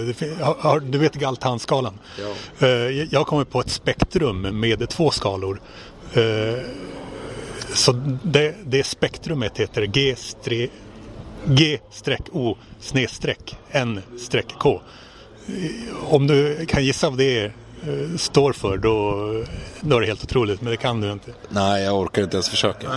Du 0.82 0.98
vet 0.98 1.14
Galtan-skalan? 1.14 1.98
Ja. 2.18 2.66
Eh, 2.66 2.68
jag 3.10 3.26
kommer 3.26 3.44
på 3.44 3.60
ett 3.60 3.70
spektrum 3.70 4.60
med 4.60 4.88
två 4.88 5.10
skalor. 5.10 5.60
Eh, 6.12 6.22
så 7.74 7.92
det, 8.22 8.54
det 8.64 8.86
spektrumet 8.86 9.58
heter 9.58 9.82
G 9.82 10.16
G-O 11.44 12.56
snedstreck 12.80 13.56
N-K. 13.70 14.80
Om 16.08 16.26
du 16.26 16.66
kan 16.66 16.84
gissa 16.84 17.08
vad 17.08 17.18
det 17.18 17.38
är, 17.38 17.44
eh, 17.86 18.16
står 18.16 18.52
för 18.52 18.76
då, 18.76 19.16
då 19.80 19.96
är 19.96 20.00
det 20.00 20.06
helt 20.06 20.24
otroligt, 20.24 20.60
men 20.60 20.70
det 20.70 20.76
kan 20.76 21.00
du 21.00 21.12
inte. 21.12 21.32
Nej, 21.48 21.84
jag 21.84 22.00
orkar 22.00 22.22
inte 22.22 22.36
ens 22.36 22.48
försöka. 22.48 22.88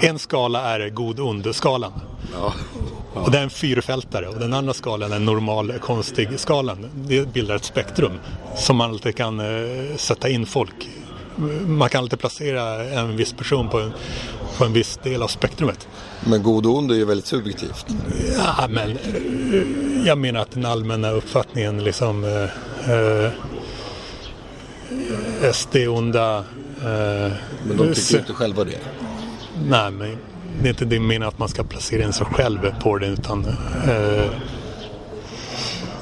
En 0.00 0.18
skala 0.18 0.74
är 0.74 0.88
god-ond-skalan. 0.88 1.92
Ja. 2.32 2.52
Ja. 2.74 2.85
Och 3.24 3.30
det 3.30 3.38
är 3.38 3.42
en 3.42 3.50
fyrfältare 3.50 4.28
och 4.28 4.38
den 4.38 4.52
andra 4.52 4.74
skalan 4.74 5.12
är 5.12 5.18
normal 5.18 5.72
konstig 5.80 6.40
skalan. 6.40 6.86
Det 6.94 7.32
bildar 7.32 7.56
ett 7.56 7.64
spektrum 7.64 8.12
som 8.56 8.76
man 8.76 8.90
alltid 8.90 9.16
kan 9.16 9.40
uh, 9.40 9.96
sätta 9.96 10.28
in 10.28 10.46
folk. 10.46 10.88
Man 11.66 11.88
kan 11.88 12.02
alltid 12.02 12.18
placera 12.18 12.84
en 12.84 13.16
viss 13.16 13.32
person 13.32 13.68
på 13.68 13.80
en, 13.80 13.92
på 14.58 14.64
en 14.64 14.72
viss 14.72 14.98
del 15.02 15.22
av 15.22 15.28
spektrumet. 15.28 15.88
Men 16.24 16.42
god 16.42 16.66
och 16.66 16.76
ond 16.76 16.90
är 16.90 16.94
ju 16.94 17.04
väldigt 17.04 17.26
subjektivt. 17.26 17.86
Ja, 18.38 18.66
men 18.68 18.90
uh, 18.90 20.06
jag 20.06 20.18
menar 20.18 20.40
att 20.40 20.50
den 20.50 20.64
allmänna 20.64 21.10
uppfattningen 21.10 21.84
liksom 21.84 22.24
uh, 22.24 23.30
SD-onda 25.52 26.44
Men 27.64 27.76
de 27.76 27.94
tycker 27.94 28.18
inte 28.18 28.32
själva 28.32 28.64
det? 28.64 28.78
Nej, 29.68 29.90
men 29.90 30.16
det 30.62 30.68
är 30.68 30.70
inte 30.70 30.84
det 30.84 31.00
meningen 31.00 31.28
att 31.28 31.38
man 31.38 31.48
ska 31.48 31.64
placera 31.64 32.02
in 32.02 32.12
sig 32.12 32.26
själv 32.26 32.74
på 32.80 32.98
det 32.98 33.06
utan 33.06 33.44
eh, 33.88 34.30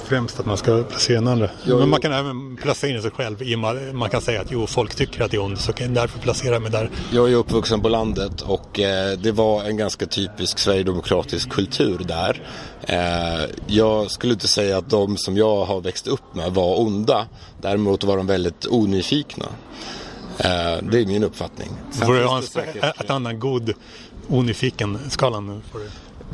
främst 0.04 0.40
att 0.40 0.46
man 0.46 0.56
ska 0.56 0.82
placera 0.82 1.18
in 1.18 1.28
andra. 1.28 1.50
Jo, 1.64 1.78
Men 1.78 1.88
man 1.88 2.00
kan 2.00 2.12
även 2.12 2.56
placera 2.56 2.90
in 2.90 3.02
sig 3.02 3.10
själv 3.10 3.42
i 3.42 3.56
man 3.56 4.10
kan 4.10 4.20
säga 4.20 4.40
att 4.40 4.50
jo, 4.50 4.66
folk 4.66 4.94
tycker 4.94 5.24
att 5.24 5.30
det 5.30 5.36
är 5.36 5.42
ont 5.42 5.60
så 5.60 5.72
kan 5.72 5.94
därför 5.94 6.18
placera 6.18 6.60
mig 6.60 6.70
där. 6.70 6.90
Jag 7.12 7.32
är 7.32 7.34
uppvuxen 7.36 7.80
på 7.80 7.88
landet 7.88 8.40
och 8.40 8.80
eh, 8.80 9.18
det 9.18 9.32
var 9.32 9.64
en 9.64 9.76
ganska 9.76 10.06
typisk 10.06 10.58
sverigedemokratisk 10.58 11.50
kultur 11.50 11.98
där. 11.98 12.42
Eh, 12.82 13.50
jag 13.66 14.10
skulle 14.10 14.32
inte 14.32 14.48
säga 14.48 14.78
att 14.78 14.90
de 14.90 15.16
som 15.16 15.36
jag 15.36 15.64
har 15.64 15.80
växt 15.80 16.06
upp 16.06 16.34
med 16.34 16.52
var 16.52 16.80
onda. 16.80 17.26
Däremot 17.60 18.04
var 18.04 18.16
de 18.16 18.26
väldigt 18.26 18.66
onyfikna. 18.66 19.46
Eh, 20.38 20.78
det 20.82 21.00
är 21.00 21.06
min 21.06 21.24
uppfattning. 21.24 21.68
Sen 21.90 22.06
får 22.06 22.14
du 22.14 22.24
ha 22.24 22.38
en, 22.38 22.90
ett 23.00 23.10
annan 23.10 23.38
god 23.38 23.74
onyfiken-skalan? 24.28 25.62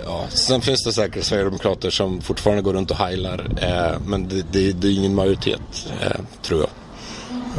Ja, 0.05 0.27
sen 0.29 0.61
finns 0.61 0.85
det 0.85 0.93
säkert 0.93 1.25
Sverigedemokrater 1.25 1.91
som 1.91 2.21
fortfarande 2.21 2.63
går 2.63 2.73
runt 2.73 2.91
och 2.91 2.97
heilar. 2.97 3.47
Eh, 3.63 4.01
men 4.07 4.29
det, 4.29 4.45
det, 4.53 4.73
det, 4.73 4.89
är 4.89 4.93
ingen 4.93 5.15
majoritet, 5.15 5.93
eh, 6.01 6.21
tror 6.43 6.61
jag. 6.61 6.71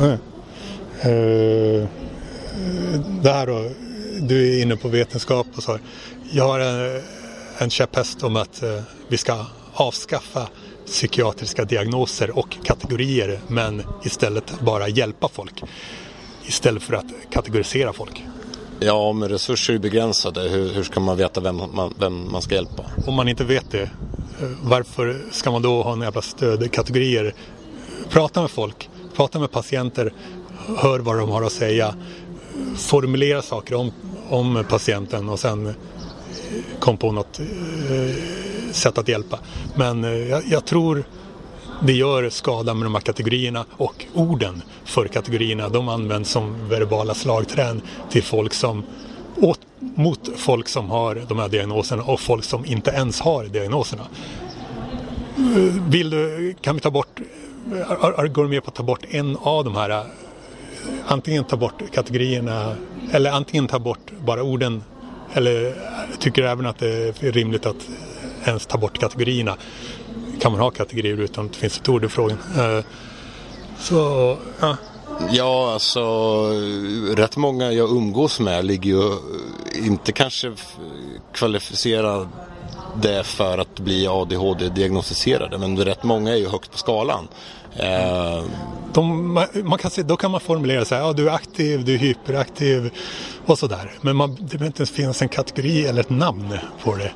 Mm. 0.05 0.17
Uh, 1.05 1.87
det 3.21 3.31
här 3.31 3.47
då, 3.47 3.71
du 4.21 4.57
är 4.57 4.61
inne 4.61 4.75
på 4.75 4.87
vetenskap 4.87 5.47
och 5.55 5.63
så. 5.63 5.79
Jag 6.31 6.47
har 6.47 6.59
en, 6.59 7.01
en 7.57 7.69
käpphäst 7.69 8.23
om 8.23 8.35
att 8.35 8.63
uh, 8.63 8.81
vi 9.07 9.17
ska 9.17 9.45
avskaffa 9.73 10.47
psykiatriska 10.85 11.65
diagnoser 11.65 12.37
och 12.37 12.57
kategorier 12.63 13.39
men 13.47 13.83
istället 14.03 14.59
bara 14.59 14.87
hjälpa 14.87 15.27
folk 15.27 15.63
istället 16.45 16.83
för 16.83 16.93
att 16.93 17.05
kategorisera 17.31 17.93
folk. 17.93 18.23
Ja, 18.83 19.13
men 19.13 19.29
resurser 19.29 19.73
är 19.73 19.77
begränsade. 19.77 20.41
Hur, 20.41 20.73
hur 20.73 20.83
ska 20.83 20.99
man 20.99 21.17
veta 21.17 21.41
vem 21.41 21.55
man, 21.55 21.93
vem 21.99 22.31
man 22.31 22.41
ska 22.41 22.55
hjälpa? 22.55 22.83
Om 23.07 23.13
man 23.13 23.27
inte 23.27 23.43
vet 23.43 23.71
det, 23.71 23.81
eh, 23.81 23.89
varför 24.63 25.21
ska 25.31 25.51
man 25.51 25.61
då 25.61 25.83
ha 25.83 25.95
några 25.95 26.05
jävla 26.05 26.21
stödkategorier? 26.21 27.33
Prata 28.09 28.41
med 28.41 28.51
folk, 28.51 28.89
prata 29.15 29.39
med 29.39 29.51
patienter, 29.51 30.13
hör 30.77 30.99
vad 30.99 31.17
de 31.17 31.29
har 31.29 31.43
att 31.43 31.51
säga. 31.51 31.95
Formulera 32.75 33.41
saker 33.41 33.75
om, 33.75 33.91
om 34.29 34.65
patienten 34.69 35.29
och 35.29 35.39
sen 35.39 35.67
eh, 35.67 35.73
kom 36.79 36.97
på 36.97 37.11
något 37.11 37.39
eh, 37.39 38.15
sätt 38.71 38.97
att 38.97 39.07
hjälpa. 39.07 39.39
Men 39.75 40.03
eh, 40.03 40.11
jag, 40.11 40.43
jag 40.47 40.65
tror 40.65 41.03
det 41.83 41.93
gör 41.93 42.29
skada 42.29 42.73
med 42.73 42.85
de 42.85 42.93
här 42.93 43.01
kategorierna 43.01 43.65
och 43.77 44.05
orden 44.13 44.61
för 44.83 45.07
kategorierna 45.07 45.69
de 45.69 45.89
används 45.89 46.31
som 46.31 46.69
verbala 46.69 47.13
slagträn 47.13 47.81
till 48.09 48.23
folk 48.23 48.53
som 48.53 48.83
åt, 49.35 49.59
mot 49.79 50.29
folk 50.35 50.67
som 50.67 50.89
har 50.89 51.21
de 51.29 51.39
här 51.39 51.49
diagnoserna 51.49 52.03
och 52.03 52.19
folk 52.19 52.43
som 52.43 52.65
inte 52.65 52.91
ens 52.91 53.21
har 53.21 53.45
diagnoserna. 53.45 54.07
Vill 55.89 56.09
du, 56.09 56.55
kan 56.61 56.75
vi 56.75 56.81
ta 56.81 56.91
bort, 56.91 57.19
går 58.31 58.43
du 58.43 58.49
med 58.49 58.63
på 58.63 58.69
att 58.69 58.75
ta 58.75 58.83
bort 58.83 59.05
en 59.09 59.37
av 59.41 59.63
de 59.63 59.75
här, 59.75 60.03
antingen 61.07 61.43
ta 61.43 61.57
bort 61.57 61.81
kategorierna 61.93 62.75
eller 63.11 63.31
antingen 63.31 63.67
ta 63.67 63.79
bort 63.79 64.11
bara 64.25 64.43
orden 64.43 64.83
eller 65.33 65.75
tycker 66.19 66.41
du 66.41 66.47
även 66.47 66.65
att 66.65 66.77
det 66.79 67.23
är 67.23 67.31
rimligt 67.31 67.65
att 67.65 67.89
ens 68.45 68.65
ta 68.65 68.77
bort 68.77 68.99
kategorierna 68.99 69.57
kan 70.41 70.51
man 70.51 70.61
ha 70.61 70.71
kategorier 70.71 71.17
utan 71.17 71.45
att 71.45 71.53
det 71.53 71.57
finns 71.57 71.77
ett 71.77 71.89
ord 71.89 72.05
i 72.05 72.07
frågan. 72.07 72.37
Eh, 72.57 72.85
så, 73.79 74.37
ja. 74.59 74.77
Ja, 75.31 75.73
alltså 75.73 76.01
rätt 77.15 77.37
många 77.37 77.71
jag 77.71 77.89
umgås 77.89 78.39
med 78.39 78.65
ligger 78.65 78.89
ju 78.89 79.11
inte 79.85 80.11
kanske 80.11 80.51
kvalificerade 81.33 82.27
för 83.23 83.57
att 83.57 83.79
bli 83.79 84.07
ADHD-diagnostiserade 84.07 85.57
men 85.57 85.77
rätt 85.77 86.03
många 86.03 86.31
är 86.31 86.37
ju 86.37 86.47
högt 86.47 86.71
på 86.71 86.77
skalan. 86.77 87.27
Eh, 87.75 88.43
De, 88.93 89.33
man 89.63 89.77
kan 89.77 89.91
se, 89.91 90.03
då 90.03 90.17
kan 90.17 90.31
man 90.31 90.39
formulera 90.39 90.85
så 90.85 90.95
här, 90.95 91.01
ja, 91.01 91.13
du 91.13 91.29
är 91.29 91.33
aktiv, 91.33 91.85
du 91.85 91.93
är 91.93 91.97
hyperaktiv 91.97 92.91
och 93.45 93.59
sådär. 93.59 93.91
Men 94.01 94.15
man, 94.15 94.35
det 94.35 94.43
behöver 94.43 94.65
inte 94.65 94.79
ens 94.79 94.91
finnas 94.91 95.21
en 95.21 95.29
kategori 95.29 95.85
eller 95.85 96.01
ett 96.01 96.09
namn 96.09 96.57
på 96.83 96.95
det. 96.95 97.11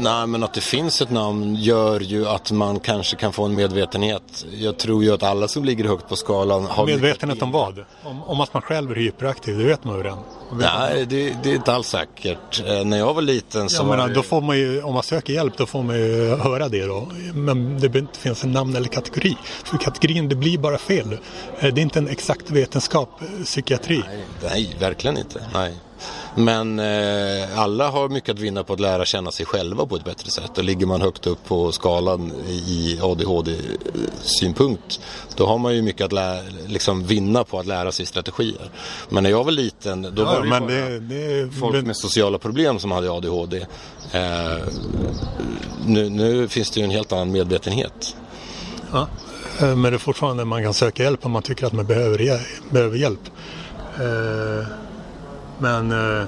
Nej, 0.00 0.26
men 0.26 0.42
att 0.42 0.54
det 0.54 0.60
finns 0.60 1.02
ett 1.02 1.10
namn 1.10 1.54
gör 1.56 2.00
ju 2.00 2.28
att 2.28 2.52
man 2.52 2.80
kanske 2.80 3.16
kan 3.16 3.32
få 3.32 3.44
en 3.44 3.54
medvetenhet. 3.54 4.46
Jag 4.52 4.76
tror 4.76 5.04
ju 5.04 5.14
att 5.14 5.22
alla 5.22 5.48
som 5.48 5.64
ligger 5.64 5.84
högt 5.84 6.08
på 6.08 6.16
skalan 6.16 6.64
har... 6.64 6.86
Medvetenhet 6.86 7.42
om 7.42 7.50
vad? 7.50 7.84
Om, 8.02 8.22
om 8.22 8.40
att 8.40 8.54
man 8.54 8.62
själv 8.62 8.90
är 8.90 8.94
hyperaktiv, 8.94 9.58
det 9.58 9.64
vet 9.64 9.84
man 9.84 9.96
ju 9.96 10.02
redan. 10.02 10.18
Nej, 10.52 11.06
det, 11.06 11.36
det, 11.42 11.50
är 11.50 11.54
inte 11.54 11.72
alls 11.72 11.88
säkert. 11.88 12.62
Eh, 12.66 12.84
när 12.84 12.98
jag 12.98 13.14
var 13.14 13.22
liten 13.22 13.68
så 13.70 13.82
ja, 13.82 13.86
var 13.86 13.96
men, 13.96 14.08
det... 14.08 14.14
då 14.14 14.22
får 14.22 14.40
man 14.40 14.58
ju, 14.58 14.82
Om 14.82 14.94
man 14.94 15.02
söker 15.02 15.32
hjälp 15.32 15.56
då 15.56 15.66
får 15.66 15.82
man 15.82 15.96
ju 15.96 16.36
höra 16.36 16.68
det 16.68 16.86
då. 16.86 17.08
Men 17.34 17.74
det 17.74 17.88
behöver 17.88 17.98
inte 17.98 18.18
finnas 18.18 18.44
en 18.44 18.52
namn 18.52 18.76
eller 18.76 18.88
kategori. 18.88 19.36
För 19.64 19.78
kategorin, 19.78 20.28
det 20.28 20.36
blir 20.36 20.58
bara 20.58 20.78
fel. 20.78 21.12
Eh, 21.12 21.18
Det 21.74 21.80
är 21.80 21.82
inte 21.82 21.98
en 21.98 22.08
exakt 22.08 22.50
vetenskap, 22.50 23.08
eh, 23.20 23.44
psykiatri. 23.44 24.02
Nej, 24.06 24.24
nej, 24.42 24.76
verkligen 24.80 25.18
inte. 25.18 25.42
Nej. 25.54 25.74
Men 26.34 26.78
eh, 26.78 27.58
alla 27.58 27.90
har 27.90 28.08
mycket 28.08 28.30
att 28.30 28.38
vinna 28.38 28.64
på 28.64 28.72
att 28.72 28.80
lära 28.80 29.04
känna 29.04 29.30
sig 29.30 29.46
själva 29.46 29.86
på 29.86 29.96
ett 29.96 30.04
bättre 30.04 30.30
sätt. 30.30 30.58
Och 30.58 30.64
ligger 30.64 30.86
man 30.86 31.00
högt 31.00 31.26
upp 31.26 31.44
på 31.44 31.72
skalan 31.72 32.32
i 32.48 32.98
ADHD-synpunkt 33.02 35.00
då 35.36 35.46
har 35.46 35.58
man 35.58 35.74
ju 35.74 35.82
mycket 35.82 36.04
att 36.04 36.12
lära, 36.12 36.42
liksom 36.66 37.04
vinna 37.04 37.44
på 37.44 37.58
att 37.58 37.66
lära 37.66 37.92
sig 37.92 38.06
strategier. 38.06 38.70
Men 39.08 39.22
när 39.22 39.30
jag 39.30 39.44
var 39.44 39.52
liten 39.52 40.02
då 40.02 40.22
Ja, 40.22 40.24
var 40.24 40.42
det, 40.42 40.48
men 40.48 40.62
bara 40.62 40.70
det, 40.70 41.00
det, 41.00 41.50
folk 41.50 41.86
med 41.86 41.96
sociala 41.96 42.38
problem 42.38 42.78
som 42.78 42.90
hade 42.92 43.10
ADHD. 43.10 43.66
Eh, 44.12 44.58
nu, 45.86 46.08
nu 46.08 46.48
finns 46.48 46.70
det 46.70 46.80
ju 46.80 46.84
en 46.84 46.90
helt 46.90 47.12
annan 47.12 47.32
medvetenhet. 47.32 48.16
Ja. 48.92 49.08
Eh, 49.60 49.76
Men 49.76 49.92
det 49.92 49.96
är 49.96 49.98
fortfarande 49.98 50.44
man 50.44 50.62
kan 50.62 50.74
söka 50.74 51.02
hjälp 51.02 51.26
om 51.26 51.32
man 51.32 51.42
tycker 51.42 51.66
att 51.66 51.72
man 51.72 51.86
behöver, 51.86 52.40
behöver 52.70 52.96
hjälp. 52.96 53.20
Eh, 53.94 54.66
men 55.60 55.92
eh, 55.92 56.26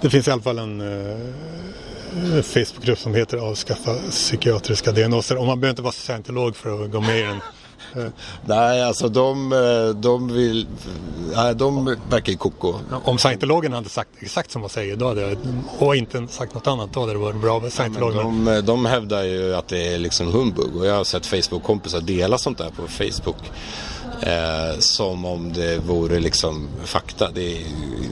det 0.00 0.10
finns 0.10 0.28
i 0.28 0.30
alla 0.30 0.42
fall 0.42 0.58
en 0.58 0.80
eh, 0.80 2.42
Facebookgrupp 2.42 2.98
som 2.98 3.14
heter 3.14 3.38
Avskaffa 3.38 3.94
psykiatriska 4.10 4.92
diagnoser. 4.92 5.36
Och 5.36 5.46
man 5.46 5.60
behöver 5.60 5.72
inte 5.72 5.82
vara 5.82 5.92
scientolog 5.92 6.56
för 6.56 6.84
att 6.84 6.90
gå 6.90 7.00
med 7.00 7.18
i 7.18 7.22
den. 7.22 7.40
Nej, 8.44 8.82
alltså 8.82 9.08
de, 9.08 9.52
eh, 9.52 10.00
de 10.00 10.32
vill... 10.32 10.66
Nej, 11.34 11.54
de 11.54 11.96
verkar 12.10 12.32
ju 12.32 12.38
koko. 12.38 12.74
Om 13.04 13.18
scientologen 13.18 13.72
hade 13.72 13.88
sagt 13.88 14.10
exakt 14.18 14.50
som 14.50 14.60
man 14.60 14.70
säger 14.70 14.96
då 14.96 15.08
hade, 15.08 15.36
och 15.78 15.96
inte 15.96 16.26
sagt 16.28 16.54
något 16.54 16.66
annat 16.66 16.92
då 16.92 17.00
hade 17.00 17.12
det 17.12 17.18
varit 17.18 17.40
bra 17.40 17.60
med 17.60 17.72
scientologer. 17.72 18.22
De, 18.22 18.62
de 18.64 18.86
hävdar 18.86 19.22
ju 19.22 19.54
att 19.54 19.68
det 19.68 19.94
är 19.94 19.98
liksom 19.98 20.32
humbug 20.32 20.76
och 20.76 20.86
jag 20.86 20.94
har 20.94 21.04
sett 21.04 21.26
Facebook-kompisar 21.26 22.00
dela 22.00 22.38
sånt 22.38 22.58
där 22.58 22.70
på 22.70 22.86
Facebook. 22.88 23.50
Eh, 24.20 24.78
som 24.78 25.24
om 25.24 25.52
det 25.52 25.78
vore 25.78 26.20
liksom 26.20 26.68
fakta. 26.84 27.30
Det 27.30 27.56
är 27.56 27.64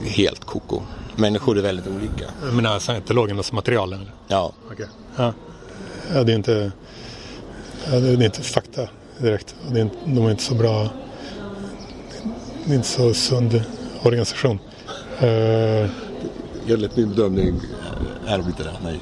helt 0.05 0.45
koko. 0.45 0.81
Människor 1.15 1.57
är 1.57 1.61
väldigt 1.61 1.87
olika. 1.87 2.25
Jag 2.43 2.53
menar 2.53 2.79
scientologernas 2.79 3.51
material 3.51 3.93
eller? 3.93 4.11
Ja, 4.27 4.53
Okej. 4.71 4.85
Ja. 5.15 5.33
ja, 6.13 6.23
det 6.23 6.31
är 6.31 6.35
inte, 6.35 6.71
ja, 7.91 7.99
det 7.99 8.09
är 8.09 8.23
inte 8.23 8.41
fakta 8.41 8.87
direkt. 9.19 9.55
De 10.05 10.25
är 10.25 10.31
inte 10.31 10.43
så 10.43 10.55
bra. 10.55 10.89
Det 12.65 12.71
är 12.71 12.75
inte 12.75 12.87
så 12.87 13.13
sund 13.13 13.63
organisation. 14.03 14.59
Uh, 15.23 15.89
enligt 16.67 16.95
min 16.95 17.09
bedömning 17.09 17.59
är 18.27 18.37
de 18.37 18.47
inte 18.47 18.63
det. 18.63 18.73
Nej. 18.83 18.99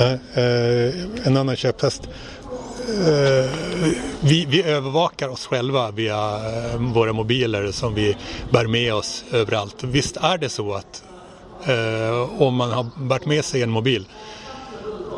uh, 0.00 1.26
en 1.26 1.36
annan 1.36 1.56
käpphäst. 1.56 2.08
Vi, 4.20 4.46
vi 4.48 4.62
övervakar 4.62 5.28
oss 5.28 5.46
själva 5.46 5.90
via 5.90 6.16
eh, 6.16 6.76
våra 6.78 7.12
mobiler 7.12 7.72
som 7.72 7.94
vi 7.94 8.16
bär 8.50 8.66
med 8.66 8.94
oss 8.94 9.24
överallt. 9.32 9.84
Visst 9.84 10.16
är 10.16 10.38
det 10.38 10.48
så 10.48 10.74
att 10.74 11.04
eh, 11.64 12.42
om 12.42 12.54
man 12.54 12.70
har 12.70 12.86
bärt 12.96 13.26
med 13.26 13.44
sig 13.44 13.62
en 13.62 13.70
mobil 13.70 14.06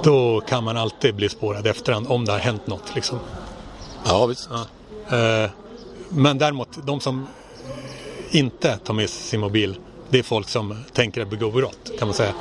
då 0.02 0.40
kan 0.40 0.64
man 0.64 0.76
alltid 0.76 1.14
bli 1.14 1.28
spårad 1.28 1.66
efterhand 1.66 2.07
om 2.09 2.24
det 2.24 2.33
har 2.33 2.38
hänt 2.38 2.66
något. 2.66 2.94
Liksom. 2.94 3.18
Ja, 4.05 4.27
visst. 4.27 4.49
Ja. 4.51 4.67
Eh, 5.17 5.51
men 6.09 6.38
däremot, 6.38 6.87
de 6.87 7.01
som 7.01 7.27
inte 8.31 8.77
tar 8.77 8.95
med 8.95 9.11
sig 9.11 9.23
sin 9.23 9.41
mobil, 9.41 9.77
det 10.11 10.19
är 10.19 10.23
folk 10.23 10.49
som 10.49 10.85
tänker 10.93 11.25
begå 11.25 11.51
brott, 11.51 11.91
kan 11.99 12.09
man 12.09 12.15
säga. 12.15 12.33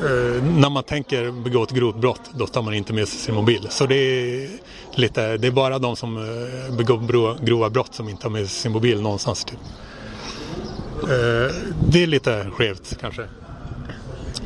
Eh, 0.00 0.42
när 0.42 0.70
man 0.70 0.82
tänker 0.82 1.30
begå 1.30 1.62
ett 1.62 1.70
grovt 1.70 1.96
brott, 1.96 2.20
då 2.34 2.46
tar 2.46 2.62
man 2.62 2.74
inte 2.74 2.92
med 2.92 3.08
sig 3.08 3.18
sin 3.18 3.34
mobil. 3.34 3.66
Så 3.70 3.86
det 3.86 3.94
är, 3.94 4.48
lite, 4.94 5.36
det 5.36 5.46
är 5.46 5.52
bara 5.52 5.78
de 5.78 5.96
som 5.96 6.16
eh, 6.16 6.76
begår 6.76 7.44
grova 7.44 7.70
brott 7.70 7.94
som 7.94 8.08
inte 8.08 8.26
har 8.26 8.30
med 8.30 8.48
sig 8.48 8.60
sin 8.60 8.72
mobil 8.72 9.00
någonstans. 9.02 9.44
Typ. 9.44 9.58
Det 11.88 12.02
är 12.02 12.06
lite 12.06 12.50
skevt 12.50 12.96
kanske. 13.00 13.28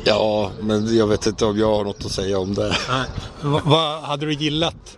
Ja, 0.08 0.50
men 0.60 0.96
jag 0.96 1.06
vet 1.06 1.26
inte 1.26 1.44
om 1.44 1.58
jag 1.58 1.76
har 1.76 1.84
något 1.84 2.04
att 2.04 2.12
säga 2.12 2.38
om 2.38 2.54
det. 2.54 2.76
Nej. 2.88 3.06
Vad 3.64 4.02
hade 4.02 4.26
du 4.26 4.32
gillat? 4.32 4.97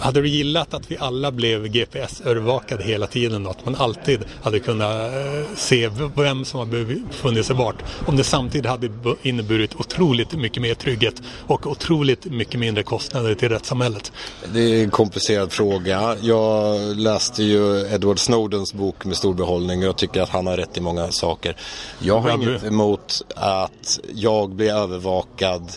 Hade 0.00 0.22
du 0.22 0.28
gillat 0.28 0.74
att 0.74 0.90
vi 0.90 0.96
alla 0.98 1.30
blev 1.30 1.68
GPS-övervakade 1.68 2.84
hela 2.84 3.06
tiden 3.06 3.42
då? 3.42 3.50
Att 3.50 3.64
man 3.64 3.74
alltid 3.74 4.24
hade 4.42 4.58
kunnat 4.58 5.12
eh, 5.12 5.56
se 5.56 5.90
vem 6.16 6.44
som 6.44 6.58
har 6.58 6.66
befunnit 6.66 7.46
sig 7.46 7.56
vart. 7.56 7.76
Om 8.06 8.16
det 8.16 8.24
samtidigt 8.24 8.66
hade 8.66 8.90
inneburit 9.22 9.74
otroligt 9.74 10.32
mycket 10.32 10.62
mer 10.62 10.74
trygghet 10.74 11.22
och 11.46 11.66
otroligt 11.66 12.24
mycket 12.24 12.60
mindre 12.60 12.82
kostnader 12.82 13.34
till 13.34 13.48
rättssamhället. 13.48 14.12
Det 14.52 14.60
är 14.60 14.82
en 14.82 14.90
komplicerad 14.90 15.52
fråga. 15.52 16.16
Jag 16.22 16.80
läste 16.96 17.42
ju 17.42 17.86
Edward 17.94 18.18
Snowdens 18.18 18.74
bok 18.74 19.04
med 19.04 19.16
stor 19.16 19.34
behållning 19.34 19.78
och 19.80 19.88
jag 19.88 19.96
tycker 19.96 20.20
att 20.22 20.28
han 20.28 20.46
har 20.46 20.56
rätt 20.56 20.76
i 20.76 20.80
många 20.80 21.12
saker. 21.12 21.56
Jag 21.98 22.20
har 22.20 22.30
inget 22.30 22.64
emot 22.64 23.22
att 23.36 24.00
jag 24.14 24.50
blir 24.50 24.70
övervakad 24.70 25.72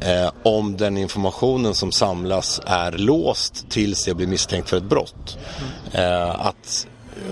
eh, 0.00 0.30
om 0.42 0.76
den 0.76 0.96
informationen 0.96 1.74
som 1.74 1.92
samlas 1.92 2.60
är 2.66 2.92
låst 2.92 3.68
tills 3.68 4.08
jag 4.08 4.16
blir 4.16 4.26
misstänkt 4.26 4.68
för 4.68 4.76
ett 4.76 4.82
brott. 4.82 5.38
Eh, 5.92 6.46
att 6.46 6.86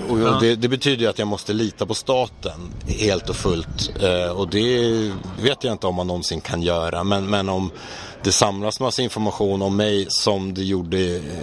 och 0.08 0.40
det, 0.40 0.56
det 0.56 0.68
betyder 0.68 1.02
ju 1.02 1.10
att 1.10 1.18
jag 1.18 1.28
måste 1.28 1.52
lita 1.52 1.86
på 1.86 1.94
staten 1.94 2.60
helt 2.86 3.28
och 3.28 3.36
fullt. 3.36 4.02
Eh, 4.02 4.30
och 4.30 4.48
det 4.48 5.12
vet 5.42 5.64
jag 5.64 5.72
inte 5.72 5.86
om 5.86 5.94
man 5.94 6.06
någonsin 6.06 6.40
kan 6.40 6.62
göra. 6.62 7.04
Men, 7.04 7.30
men 7.30 7.48
om 7.48 7.70
det 8.22 8.32
samlas 8.32 8.80
massa 8.80 9.02
information 9.02 9.62
om 9.62 9.76
mig 9.76 10.06
som 10.08 10.54
det 10.54 10.64
gjorde, 10.64 10.98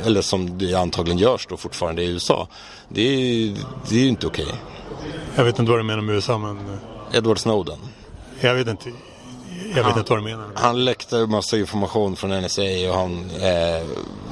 eller 0.06 0.22
som 0.22 0.58
det 0.58 0.74
antagligen 0.74 1.20
görs 1.20 1.48
då 1.50 1.58
fortfarande 1.58 2.04
i 2.04 2.08
USA. 2.08 2.48
Det 2.90 3.02
är, 3.02 3.56
det 3.90 3.96
är 3.96 4.00
ju 4.00 4.08
inte 4.08 4.28
okej. 4.28 4.48
Jag 5.36 5.44
vet 5.44 5.60
inte 5.60 5.72
vad 5.72 5.80
du 5.80 5.84
menar 5.84 6.02
med 6.02 6.16
USA 6.16 6.38
men 6.38 6.58
eh, 6.58 7.18
Edward 7.18 7.40
Snowden. 7.40 7.78
jag 8.40 8.56
vet 8.56 8.68
inte. 8.68 8.90
Jag 9.76 9.84
vet 9.84 9.98
inte 9.98 10.10
vad 10.14 10.20
du 10.20 10.24
menar. 10.24 10.46
Han 10.56 10.86
läckte 10.86 11.16
massa 11.28 11.58
information 11.58 12.16
från 12.16 12.42
NSA 12.42 12.62
och 12.90 12.96
han... 12.96 13.30
Eh, 13.42 13.86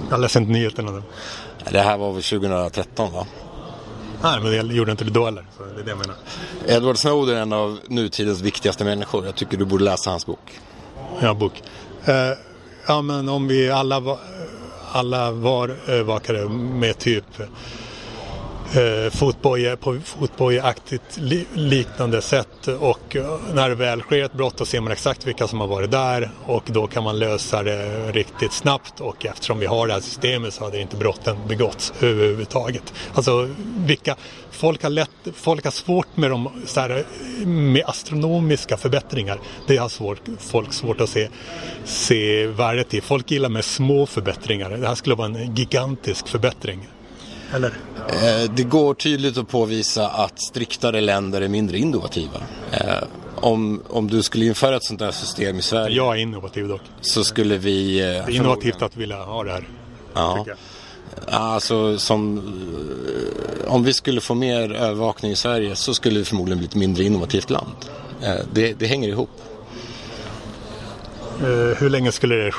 Jag 0.09 0.19
läser 0.21 0.39
inte 0.39 0.51
nyheterna 0.51 0.91
nu. 0.91 1.03
det 1.71 1.79
här 1.81 1.97
var 1.97 2.11
väl 2.13 2.23
2013 2.23 3.11
va? 3.13 3.25
Nej, 4.23 4.39
men 4.43 4.53
jag 4.55 4.71
gjorde 4.71 4.91
inte 4.91 5.03
det 5.03 5.11
då 5.11 5.25
heller. 5.25 5.45
Så 5.57 5.63
det 5.63 5.81
är 5.81 5.83
det 5.83 5.89
jag 5.89 5.97
menar. 5.97 6.15
Edward 6.67 6.97
Snowden 6.97 7.37
är 7.37 7.41
en 7.41 7.53
av 7.53 7.79
nutidens 7.87 8.41
viktigaste 8.41 8.83
människor. 8.83 9.25
Jag 9.25 9.35
tycker 9.35 9.57
du 9.57 9.65
borde 9.65 9.83
läsa 9.83 10.09
hans 10.09 10.25
bok. 10.25 10.59
Ja, 11.21 11.33
bok. 11.33 11.63
Eh, 12.05 12.13
ja, 12.87 13.01
men 13.01 13.29
om 13.29 13.47
vi 13.47 13.71
alla 13.71 13.99
var, 13.99 14.17
alla 14.91 15.31
var 15.31 15.75
övervakade 15.87 16.49
med 16.49 16.97
typ 16.97 17.25
eh, 18.75 19.11
fotboja 19.11 19.77
på 19.77 19.99
fotbojaktigt 20.05 21.17
li, 21.17 21.45
liknande 21.53 22.21
sätt 22.21 22.67
och 22.67 23.15
eh, 23.15 23.39
när 23.53 23.69
det 23.69 23.75
väl 23.75 24.01
sker 24.01 24.23
ett 24.23 24.33
brott 24.33 24.57
då 24.57 24.65
ser 24.65 24.81
man 24.81 24.91
exakt 24.91 25.27
vilka 25.27 25.47
som 25.47 25.59
har 25.59 25.67
varit 25.67 25.91
där 25.91 26.29
och 26.45 26.63
då 26.65 26.87
kan 26.87 27.03
man 27.03 27.19
lösa 27.19 27.63
det 27.63 28.11
riktigt 28.11 28.53
snabbt 28.53 28.99
och 28.99 29.25
eftersom 29.25 29.59
vi 29.59 29.65
har 29.65 29.87
det 29.87 29.93
här 29.93 30.01
systemet 30.01 30.53
så 30.53 30.63
hade 30.63 30.79
inte 30.79 30.95
brotten 30.97 31.37
begåtts 31.47 31.93
överhuvudtaget. 32.01 32.93
Alltså 33.13 33.49
vilka 33.77 34.15
folk 34.51 34.83
har, 34.83 34.89
lätt, 34.89 35.09
folk 35.33 35.63
har 35.63 35.71
svårt 35.71 36.17
med, 36.17 36.29
de, 36.29 36.49
så 36.65 36.79
här, 36.79 37.03
med 37.45 37.83
astronomiska 37.85 38.77
förbättringar. 38.77 39.39
Det 39.67 39.77
har 39.77 39.89
svårt, 39.89 40.21
folk 40.39 40.73
svårt 40.73 41.01
att 41.01 41.09
se, 41.09 41.29
se 41.85 42.47
värdet 42.47 42.93
i. 42.93 43.01
Folk 43.01 43.31
gillar 43.31 43.49
med 43.49 43.65
små 43.65 44.05
förbättringar. 44.05 44.69
Det 44.69 44.87
här 44.87 44.95
skulle 44.95 45.15
vara 45.15 45.27
en 45.27 45.55
gigantisk 45.55 46.27
förbättring. 46.27 46.87
Eller? 47.53 47.73
Eh, 48.09 48.51
det 48.55 48.63
går 48.63 48.93
tydligt 48.93 49.37
att 49.37 49.47
påvisa 49.47 50.07
att 50.07 50.41
striktare 50.41 51.01
länder 51.01 51.41
är 51.41 51.47
mindre 51.47 51.77
innovativa. 51.77 52.39
Eh, 52.71 53.03
om, 53.35 53.81
om 53.89 54.07
du 54.09 54.23
skulle 54.23 54.45
införa 54.45 54.75
ett 54.75 54.83
sånt 54.83 55.01
här 55.01 55.11
system 55.11 55.59
i 55.59 55.61
Sverige 55.61 55.95
Jag 55.95 56.15
är 56.17 56.21
innovativ 56.21 56.67
dock. 56.67 56.81
så 57.01 57.23
skulle 57.23 57.57
vi... 57.57 57.99
Eh, 57.99 58.05
Det 58.05 58.11
är 58.11 58.29
innovativt 58.29 58.81
att 58.81 58.97
vilja 58.97 59.23
ha 59.23 59.43
det 59.43 59.51
här. 59.51 59.67
Ja. 60.13 60.45
Alltså 61.27 61.97
som... 61.99 62.41
Om 63.67 63.83
vi 63.83 63.93
skulle 63.93 64.21
få 64.21 64.35
mer 64.35 64.73
övervakning 64.73 65.31
i 65.31 65.35
Sverige 65.35 65.75
så 65.75 65.93
skulle 65.93 66.19
vi 66.19 66.25
förmodligen 66.25 66.57
bli 66.57 66.67
ett 66.67 66.75
mindre 66.75 67.03
innovativt 67.03 67.49
land. 67.49 67.75
Det, 68.53 68.73
det 68.73 68.85
hänger 68.87 69.09
ihop. 69.09 69.29
Eh, 71.41 71.77
hur 71.77 71.89
länge 71.89 72.11
skulle 72.11 72.35
det 72.35 72.51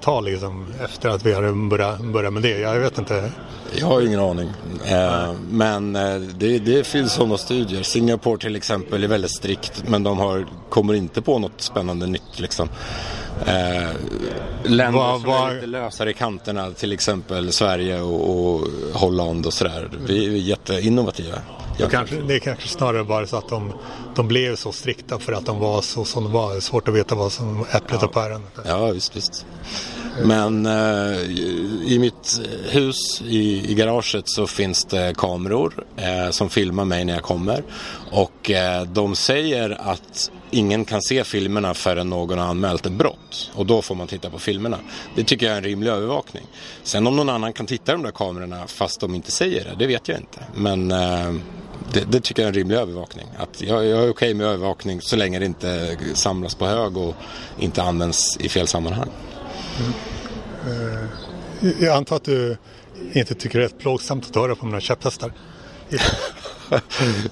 ta 0.00 0.20
liksom, 0.20 0.66
efter 0.84 1.08
att 1.08 1.26
vi 1.26 1.34
hade 1.34 1.52
börjat, 1.52 2.00
börjat 2.00 2.32
med 2.32 2.42
det? 2.42 2.58
Jag 2.58 2.80
vet 2.80 2.98
inte. 2.98 3.30
Jag 3.74 3.86
har 3.86 4.00
ingen 4.00 4.20
aning. 4.20 4.50
Eh, 4.84 5.32
men 5.50 5.96
eh, 5.96 6.14
det, 6.38 6.58
det 6.58 6.86
finns 6.86 7.12
sådana 7.12 7.38
studier. 7.38 7.82
Singapore 7.82 8.38
till 8.38 8.56
exempel 8.56 9.04
är 9.04 9.08
väldigt 9.08 9.30
strikt 9.30 9.84
men 9.86 10.02
de 10.02 10.18
har, 10.18 10.46
kommer 10.68 10.94
inte 10.94 11.22
på 11.22 11.38
något 11.38 11.60
spännande 11.60 12.06
nytt. 12.06 12.40
Liksom. 12.40 12.68
Länder 14.64 14.98
Vad- 14.98 15.20
som 15.20 15.30
är 15.30 15.54
lite 15.54 15.66
lösare 15.66 16.10
i 16.10 16.14
kanterna, 16.14 16.70
till 16.70 16.92
exempel 16.92 17.52
Sverige 17.52 18.00
och, 18.00 18.30
och 18.56 18.68
Holland 18.92 19.46
och 19.46 19.52
sådär. 19.52 19.90
Vi 20.06 20.26
är 20.26 20.30
jätteinnovativa. 20.30 21.38
Det 21.78 21.88
kanske, 21.90 22.16
det 22.16 22.34
är 22.34 22.38
kanske 22.38 22.68
snarare 22.68 23.04
bara 23.04 23.26
så 23.26 23.36
att 23.36 23.48
de, 23.48 23.72
de 24.14 24.28
blev 24.28 24.56
så 24.56 24.72
strikta 24.72 25.18
för 25.18 25.32
att 25.32 25.46
de 25.46 25.58
var 25.58 25.82
så 25.82 26.04
som 26.04 26.24
de 26.24 26.32
var. 26.32 26.60
Svårt 26.60 26.88
att 26.88 26.94
veta 26.94 27.14
vad 27.14 27.32
som 27.32 27.66
äpplet 27.72 28.02
och 28.02 28.12
päron. 28.12 28.42
Ja, 28.64 28.86
visst, 28.86 29.16
visst. 29.16 29.46
Men 30.24 30.66
eh, 30.66 31.20
i 31.86 31.96
mitt 32.00 32.40
hus 32.70 33.22
i, 33.26 33.70
i 33.70 33.74
garaget 33.74 34.28
så 34.28 34.46
finns 34.46 34.84
det 34.84 35.14
kameror 35.16 35.84
eh, 35.96 36.30
som 36.30 36.50
filmar 36.50 36.84
mig 36.84 37.04
när 37.04 37.12
jag 37.12 37.22
kommer. 37.22 37.62
Och 38.10 38.50
eh, 38.50 38.82
de 38.82 39.14
säger 39.14 39.90
att 39.90 40.30
ingen 40.50 40.84
kan 40.84 41.02
se 41.02 41.24
filmerna 41.24 41.74
förrän 41.74 42.10
någon 42.10 42.38
har 42.38 42.46
anmält 42.46 42.86
ett 42.86 42.92
brott. 42.92 43.50
Och 43.54 43.66
då 43.66 43.82
får 43.82 43.94
man 43.94 44.06
titta 44.06 44.30
på 44.30 44.38
filmerna. 44.38 44.78
Det 45.14 45.24
tycker 45.24 45.46
jag 45.46 45.52
är 45.52 45.58
en 45.58 45.64
rimlig 45.64 45.90
övervakning. 45.90 46.44
Sen 46.82 47.06
om 47.06 47.16
någon 47.16 47.28
annan 47.28 47.52
kan 47.52 47.66
titta 47.66 47.92
i 47.92 47.94
de 47.94 48.02
där 48.02 48.10
kamerorna 48.10 48.66
fast 48.66 49.00
de 49.00 49.14
inte 49.14 49.30
säger 49.30 49.64
det, 49.64 49.74
det 49.78 49.86
vet 49.86 50.08
jag 50.08 50.18
inte. 50.18 50.38
Men 50.54 50.90
eh, 50.90 51.34
det, 51.92 52.04
det 52.08 52.20
tycker 52.20 52.42
jag 52.42 52.46
är 52.46 52.52
en 52.52 52.54
rimlig 52.54 52.76
övervakning. 52.76 53.26
Att 53.38 53.60
jag, 53.60 53.86
jag 53.86 54.04
är 54.04 54.10
okej 54.10 54.34
med 54.34 54.46
övervakning 54.46 55.00
så 55.00 55.16
länge 55.16 55.38
det 55.38 55.46
inte 55.46 55.96
samlas 56.14 56.54
på 56.54 56.66
hög 56.66 56.96
och 56.96 57.14
inte 57.58 57.82
används 57.82 58.36
i 58.36 58.48
fel 58.48 58.68
sammanhang. 58.68 59.08
Jag 61.78 61.96
antar 61.96 62.16
att 62.16 62.24
du 62.24 62.56
inte 63.12 63.34
tycker 63.34 63.58
det 63.58 63.64
är 63.64 63.68
plågsamt 63.68 64.26
att 64.28 64.36
höra 64.36 64.54
på 64.54 64.66
mina 64.66 64.80
käpphästar. 64.80 65.32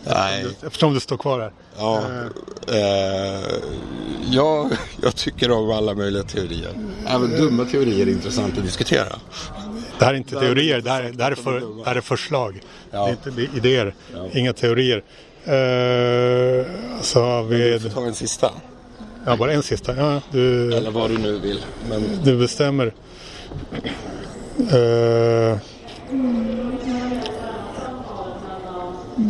Nej. 0.05 0.46
Eftersom 0.66 0.94
du 0.94 1.00
står 1.00 1.16
kvar 1.16 1.40
här. 1.40 1.53
Ja, 1.79 2.03
eh, 2.68 3.40
jag, 4.31 4.70
jag 5.03 5.16
tycker 5.16 5.50
om 5.50 5.70
alla 5.70 5.94
möjliga 5.94 6.22
teorier. 6.22 6.72
Även 7.07 7.31
dumma 7.31 7.64
teorier 7.64 8.07
är 8.07 8.11
intressant 8.11 8.59
att 8.59 8.64
diskutera. 8.64 9.16
Det 10.00 10.06
här 10.06 10.12
är 10.12 10.18
inte 10.18 10.40
teorier, 10.40 10.80
det 10.80 10.90
här, 10.90 11.02
det 11.02 11.24
här, 11.24 11.30
är, 11.30 11.34
för, 11.34 11.60
det 11.60 11.84
här 11.86 11.96
är 11.96 12.00
förslag. 12.00 12.60
Ja. 12.90 13.04
Det 13.04 13.28
är 13.28 13.40
inte 13.40 13.56
idéer, 13.56 13.94
inga 14.32 14.52
teorier. 14.52 14.96
Uh, 14.96 16.66
så 17.00 17.42
vi... 17.42 17.70
Vi 17.70 17.80
får 17.80 17.88
ta 17.88 18.06
en 18.06 18.14
sista. 18.14 18.50
Ja, 19.26 19.36
bara 19.36 19.52
en 19.52 19.62
sista. 19.62 19.96
Ja, 19.96 20.20
du, 20.30 20.74
Eller 20.74 20.90
vad 20.90 21.10
du 21.10 21.18
nu 21.18 21.38
vill. 21.38 21.64
Men 21.88 22.02
du 22.24 22.38
bestämmer. 22.38 22.94
Eh, 24.58 25.58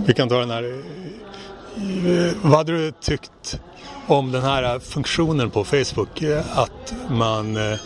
vi 0.06 0.14
kan 0.14 0.28
ta 0.28 0.38
den 0.38 0.50
här. 0.50 0.62
Eh, 0.64 2.32
vad 2.42 2.52
hade 2.52 2.72
du 2.72 2.92
tyckt 3.00 3.60
om 4.06 4.32
den 4.32 4.42
här 4.42 4.78
funktionen 4.78 5.50
på 5.50 5.64
Facebook? 5.64 6.22
Att 6.54 6.94
man 7.08 7.56
eh, 7.56 7.78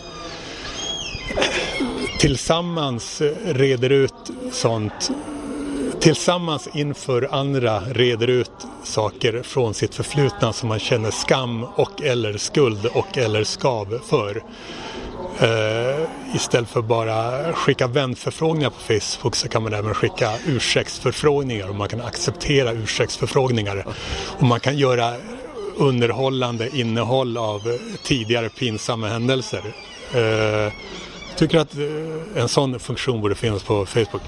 tillsammans 2.24 3.22
reder 3.44 3.90
ut 3.90 4.14
sånt 4.52 5.10
tillsammans 6.00 6.68
inför 6.74 7.28
andra 7.30 7.80
reder 7.80 8.26
ut 8.26 8.50
saker 8.82 9.42
från 9.42 9.74
sitt 9.74 9.94
förflutna 9.94 10.52
som 10.52 10.68
man 10.68 10.78
känner 10.78 11.10
skam 11.10 11.64
och 11.64 12.02
eller 12.02 12.36
skuld 12.36 12.86
och 12.86 13.18
eller 13.18 13.44
skav 13.44 14.00
för. 14.08 14.36
Uh, 15.42 16.06
istället 16.34 16.68
för 16.68 16.82
bara 16.82 17.52
skicka 17.52 17.86
vänförfrågningar 17.86 18.70
på 18.70 18.80
Facebook 18.80 19.36
så 19.36 19.48
kan 19.48 19.62
man 19.62 19.72
även 19.72 19.94
skicka 19.94 20.32
ursäktsförfrågningar 20.46 21.68
och 21.68 21.76
man 21.76 21.88
kan 21.88 22.00
acceptera 22.00 22.72
ursäktsförfrågningar. 22.72 23.84
Och 24.38 24.42
man 24.42 24.60
kan 24.60 24.76
göra 24.76 25.14
underhållande 25.76 26.68
innehåll 26.76 27.38
av 27.38 27.78
tidigare 28.02 28.48
pinsamma 28.48 29.08
händelser. 29.08 29.62
Uh, 30.14 30.72
tycker 31.36 31.58
att 31.58 31.74
eh, 31.74 32.42
en 32.42 32.48
sån 32.48 32.80
funktion 32.80 33.20
borde 33.20 33.34
finnas 33.34 33.62
på 33.62 33.86
Facebook. 33.86 34.22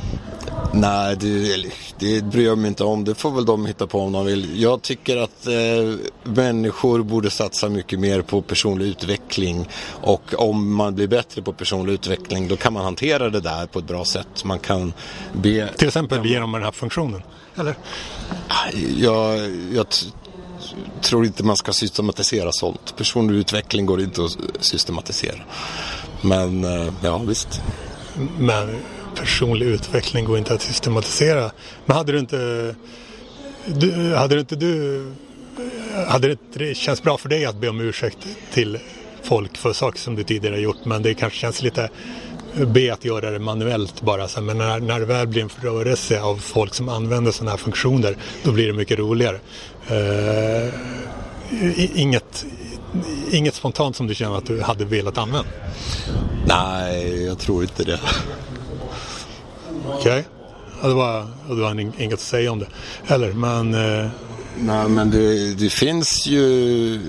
Nej, 0.73 1.17
det, 1.17 1.67
det 1.99 2.25
bryr 2.25 2.47
jag 2.47 2.59
mig 2.59 2.69
inte 2.69 2.85
om. 2.85 3.05
Det 3.05 3.15
får 3.15 3.31
väl 3.31 3.45
de 3.45 3.67
hitta 3.67 3.87
på 3.87 4.01
om 4.01 4.13
de 4.13 4.27
vill. 4.27 4.63
Jag 4.63 4.83
tycker 4.83 5.17
att 5.17 5.47
eh, 5.47 5.53
människor 6.23 7.03
borde 7.03 7.31
satsa 7.31 7.69
mycket 7.69 8.01
mer 8.01 8.23
på 8.23 8.43
personlig 8.43 8.87
utveckling. 8.87 9.69
Och 9.89 10.35
om 10.39 10.75
man 10.75 10.95
blir 10.95 11.09
bättre 11.09 11.43
på 11.43 11.53
personlig 11.53 11.93
utveckling 11.93 12.49
då 12.49 12.57
kan 12.57 12.73
man 12.73 12.85
hantera 12.85 13.31
det 13.31 13.41
där 13.41 13.67
på 13.67 13.79
ett 13.79 13.87
bra 13.87 14.05
sätt. 14.05 14.45
Man 14.45 14.59
kan 14.59 14.93
be... 15.33 15.69
Till 15.77 15.89
exempel 15.89 16.27
genom 16.27 16.53
den 16.53 16.63
här 16.63 16.73
funktionen. 16.73 17.23
Eller? 17.57 17.77
Jag, 18.97 19.51
jag 19.73 19.87
tror 21.03 21.27
inte 21.27 21.45
man 21.45 21.57
ska 21.57 21.73
systematisera 21.73 22.53
sånt. 22.53 22.97
Personlig 22.97 23.35
utveckling 23.35 23.87
går 23.87 24.01
inte 24.01 24.25
att 24.25 24.39
systematisera. 24.61 25.41
Men 26.23 26.65
eh, 26.65 26.93
ja, 27.03 27.19
visst. 27.19 27.63
Men 28.39 28.77
personlig 29.15 29.67
utveckling 29.67 30.25
går 30.25 30.39
inte 30.39 30.55
att 30.55 30.63
systematisera. 30.63 31.51
Men 31.87 31.97
hade 31.97 32.13
du 32.13 32.19
inte... 32.19 32.75
Du, 33.67 34.15
hade 34.15 34.35
du 34.35 34.41
inte 34.41 34.57
du... 34.57 35.05
Hade 36.09 36.29
det 36.29 36.33
inte 36.33 36.59
det 36.59 36.77
känns 36.77 37.03
bra 37.03 37.19
för 37.19 37.29
dig 37.29 37.45
att 37.45 37.57
be 37.57 37.69
om 37.69 37.81
ursäkt 37.81 38.19
till 38.53 38.79
folk 39.23 39.57
för 39.57 39.73
saker 39.73 39.99
som 39.99 40.15
du 40.15 40.25
tidigare 40.25 40.61
gjort 40.61 40.85
men 40.85 41.03
det 41.03 41.15
kanske 41.15 41.39
känns 41.39 41.63
lite 41.63 41.91
be 42.65 42.93
att 42.93 43.05
göra 43.05 43.31
det 43.31 43.39
manuellt 43.39 44.01
bara. 44.01 44.29
Så, 44.29 44.41
men 44.41 44.59
när, 44.59 44.81
när 44.81 45.01
det 45.01 45.07
väl 45.07 45.27
blir 45.27 45.43
en 45.43 45.51
rörelse 45.61 46.21
av 46.21 46.37
folk 46.37 46.75
som 46.75 46.89
använder 46.89 47.33
sådana 47.33 47.51
här 47.51 47.59
funktioner 47.59 48.17
då 48.43 48.53
blir 48.53 48.67
det 48.67 48.73
mycket 48.73 48.99
roligare. 48.99 49.41
Uh, 49.91 50.75
inget, 51.95 52.45
inget 53.31 53.55
spontant 53.55 53.97
som 53.97 54.07
du 54.07 54.15
känner 54.15 54.37
att 54.37 54.47
du 54.47 54.63
hade 54.63 54.85
velat 54.85 55.19
använda? 55.19 55.49
Nej, 56.47 57.25
jag 57.25 57.39
tror 57.39 57.63
inte 57.63 57.85
det. 57.85 58.01
Okej. 59.87 60.01
Okay. 60.01 60.23
Ja, 60.83 60.89
det 60.89 60.95
var, 60.95 61.27
det 61.49 61.55
var 61.55 61.81
inget 61.81 62.13
att 62.13 62.21
säga 62.21 62.53
om 62.53 62.59
det. 62.59 62.67
Eller, 63.07 63.33
men... 63.33 63.75
Eh... 63.75 64.09
Nej, 64.59 64.89
men 64.89 65.11
det, 65.11 65.55
det 65.55 65.71
finns 65.71 66.27
ju... 66.27 67.01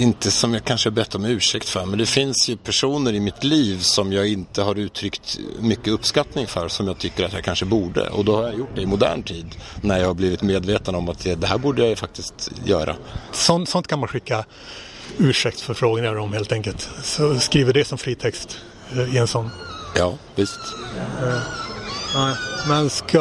Inte 0.00 0.30
som 0.30 0.54
jag 0.54 0.64
kanske 0.64 0.90
bett 0.90 1.14
om 1.14 1.24
ursäkt 1.24 1.68
för, 1.68 1.86
men 1.86 1.98
det 1.98 2.06
finns 2.06 2.48
ju 2.48 2.56
personer 2.56 3.12
i 3.12 3.20
mitt 3.20 3.44
liv 3.44 3.78
som 3.78 4.12
jag 4.12 4.28
inte 4.28 4.62
har 4.62 4.78
uttryckt 4.78 5.38
mycket 5.60 5.88
uppskattning 5.88 6.46
för 6.46 6.68
som 6.68 6.86
jag 6.86 6.98
tycker 6.98 7.24
att 7.24 7.32
jag 7.32 7.44
kanske 7.44 7.64
borde. 7.64 8.08
Och 8.08 8.24
då 8.24 8.36
har 8.36 8.42
jag 8.42 8.58
gjort 8.58 8.76
det 8.76 8.82
i 8.82 8.86
modern 8.86 9.22
tid 9.22 9.46
när 9.80 9.98
jag 9.98 10.06
har 10.06 10.14
blivit 10.14 10.42
medveten 10.42 10.94
om 10.94 11.08
att 11.08 11.24
det 11.24 11.46
här 11.46 11.58
borde 11.58 11.88
jag 11.88 11.98
faktiskt 11.98 12.50
göra. 12.64 12.96
Sånt, 13.32 13.68
sånt 13.68 13.86
kan 13.86 13.98
man 13.98 14.08
skicka 14.08 14.44
ursäktsförfrågningar 15.18 16.16
om 16.16 16.32
helt 16.32 16.52
enkelt. 16.52 16.88
Så 17.02 17.40
skriver 17.40 17.72
det 17.72 17.84
som 17.84 17.98
fritext 17.98 18.58
i 19.12 19.18
en 19.18 19.26
sån. 19.26 19.50
Ja, 19.96 20.14
visst. 20.34 20.60
Uh, 21.22 22.34
men 22.68 22.90
ska, 22.90 23.20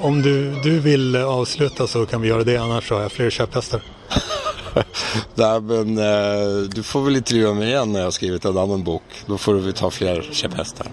om 0.00 0.22
du, 0.22 0.60
du 0.62 0.80
vill 0.80 1.16
avsluta 1.16 1.86
så 1.86 2.06
kan 2.06 2.20
vi 2.20 2.28
göra 2.28 2.44
det, 2.44 2.56
annars 2.56 2.90
har 2.90 3.02
jag 3.02 3.12
fler 3.12 3.30
käpphästar. 3.30 3.82
Nej, 5.34 5.60
men 5.60 5.98
eh, 5.98 6.68
du 6.68 6.82
får 6.82 7.02
väl 7.02 7.16
intervjua 7.16 7.54
mig 7.54 7.68
igen 7.68 7.92
när 7.92 8.00
jag 8.00 8.06
har 8.06 8.10
skrivit 8.10 8.44
en 8.44 8.58
annan 8.58 8.84
bok. 8.84 9.02
Då 9.26 9.38
får 9.38 9.54
vi 9.54 9.72
ta 9.72 9.90
fler 9.90 10.28
käpphästar. 10.32 10.86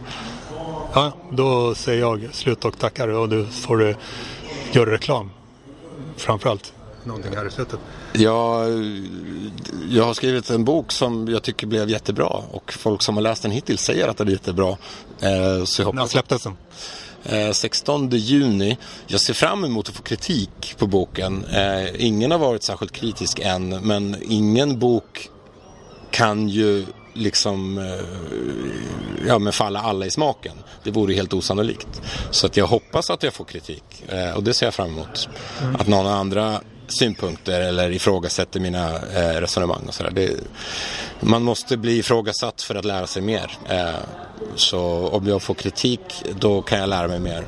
Ja, 0.93 1.13
då 1.31 1.75
säger 1.75 1.99
jag 1.99 2.29
slut 2.31 2.65
och 2.65 2.79
tackar 2.79 3.07
och 3.07 3.29
du 3.29 3.45
får 3.45 3.77
du 3.77 3.95
göra 4.71 4.91
reklam. 4.91 5.29
Framförallt 6.17 6.73
någonting 7.03 7.35
här 7.35 7.47
i 7.47 7.51
slutet. 7.51 7.79
Jag, 8.13 8.69
jag 9.89 10.03
har 10.03 10.13
skrivit 10.13 10.49
en 10.49 10.65
bok 10.65 10.91
som 10.91 11.27
jag 11.27 11.43
tycker 11.43 11.67
blev 11.67 11.89
jättebra 11.89 12.27
och 12.51 12.73
folk 12.73 13.01
som 13.01 13.15
har 13.15 13.21
läst 13.21 13.43
den 13.43 13.51
hittills 13.51 13.81
säger 13.81 14.07
att 14.07 14.17
den 14.17 14.27
är 14.27 14.31
jättebra. 14.31 14.77
Eh, 15.19 15.63
så 15.63 15.81
jag 15.81 15.85
hoppas... 15.85 15.99
När 15.99 16.07
släpptes 16.07 16.43
den? 16.43 16.57
Eh, 17.23 17.51
16 17.51 18.09
juni. 18.09 18.77
Jag 19.07 19.21
ser 19.21 19.33
fram 19.33 19.65
emot 19.65 19.89
att 19.89 19.95
få 19.95 20.03
kritik 20.03 20.75
på 20.77 20.87
boken. 20.87 21.45
Eh, 21.45 22.05
ingen 22.05 22.31
har 22.31 22.37
varit 22.37 22.63
särskilt 22.63 22.91
kritisk 22.91 23.39
än 23.39 23.69
men 23.69 24.17
ingen 24.21 24.79
bok 24.79 25.29
kan 26.11 26.49
ju 26.49 26.85
liksom 27.13 27.77
eh, 27.77 29.27
ja, 29.27 29.39
men 29.39 29.53
falla 29.53 29.81
alla 29.81 30.05
i 30.05 30.11
smaken. 30.11 30.53
Det 30.83 30.91
vore 30.91 31.13
helt 31.13 31.33
osannolikt. 31.33 32.01
Så 32.31 32.45
att 32.45 32.57
jag 32.57 32.67
hoppas 32.67 33.09
att 33.09 33.23
jag 33.23 33.33
får 33.33 33.45
kritik 33.45 33.83
eh, 34.07 34.31
och 34.31 34.43
det 34.43 34.53
ser 34.53 34.65
jag 34.65 34.73
fram 34.73 34.89
emot. 34.89 35.29
Mm. 35.61 35.75
Att 35.75 35.87
någon 35.87 36.07
andra 36.07 36.61
synpunkter 36.91 37.61
eller 37.61 37.91
ifrågasätter 37.91 38.59
mina 38.59 38.95
eh, 38.95 39.41
resonemang 39.41 39.85
och 39.87 39.93
sådär. 39.93 40.29
Man 41.19 41.43
måste 41.43 41.77
bli 41.77 41.97
ifrågasatt 41.97 42.61
för 42.61 42.75
att 42.75 42.85
lära 42.85 43.07
sig 43.07 43.21
mer. 43.21 43.57
Eh, 43.69 43.89
så 44.55 45.07
om 45.07 45.27
jag 45.27 45.41
får 45.41 45.53
kritik 45.53 46.23
då 46.39 46.61
kan 46.61 46.79
jag 46.79 46.89
lära 46.89 47.07
mig 47.07 47.19
mer 47.19 47.47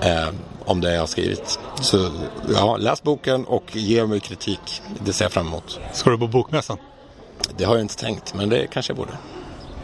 eh, 0.00 0.28
om 0.64 0.80
det 0.80 0.92
jag 0.92 1.00
har 1.00 1.06
skrivit. 1.06 1.58
Så 1.80 2.10
ja, 2.54 2.76
läs 2.76 3.02
boken 3.02 3.44
och 3.44 3.76
ge 3.76 4.06
mig 4.06 4.20
kritik. 4.20 4.82
Det 5.04 5.12
ser 5.12 5.24
jag 5.24 5.32
fram 5.32 5.46
emot. 5.46 5.80
Ska 5.92 6.10
du 6.10 6.18
på 6.18 6.26
bokmässan? 6.26 6.78
Det 7.56 7.64
har 7.64 7.74
jag 7.74 7.84
inte 7.84 7.96
tänkt, 7.96 8.34
men 8.34 8.48
det 8.48 8.66
kanske 8.66 8.90
jag 8.90 8.96
borde. 8.96 9.12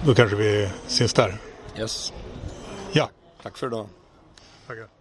Då 0.05 0.15
kanske 0.15 0.37
vi 0.37 0.69
syns 0.87 1.13
där. 1.13 1.39
Yes. 1.79 2.13
Ja. 2.93 3.11
Tack 3.43 3.59
för 3.59 3.67
idag. 3.67 3.87
Tackar. 4.67 4.96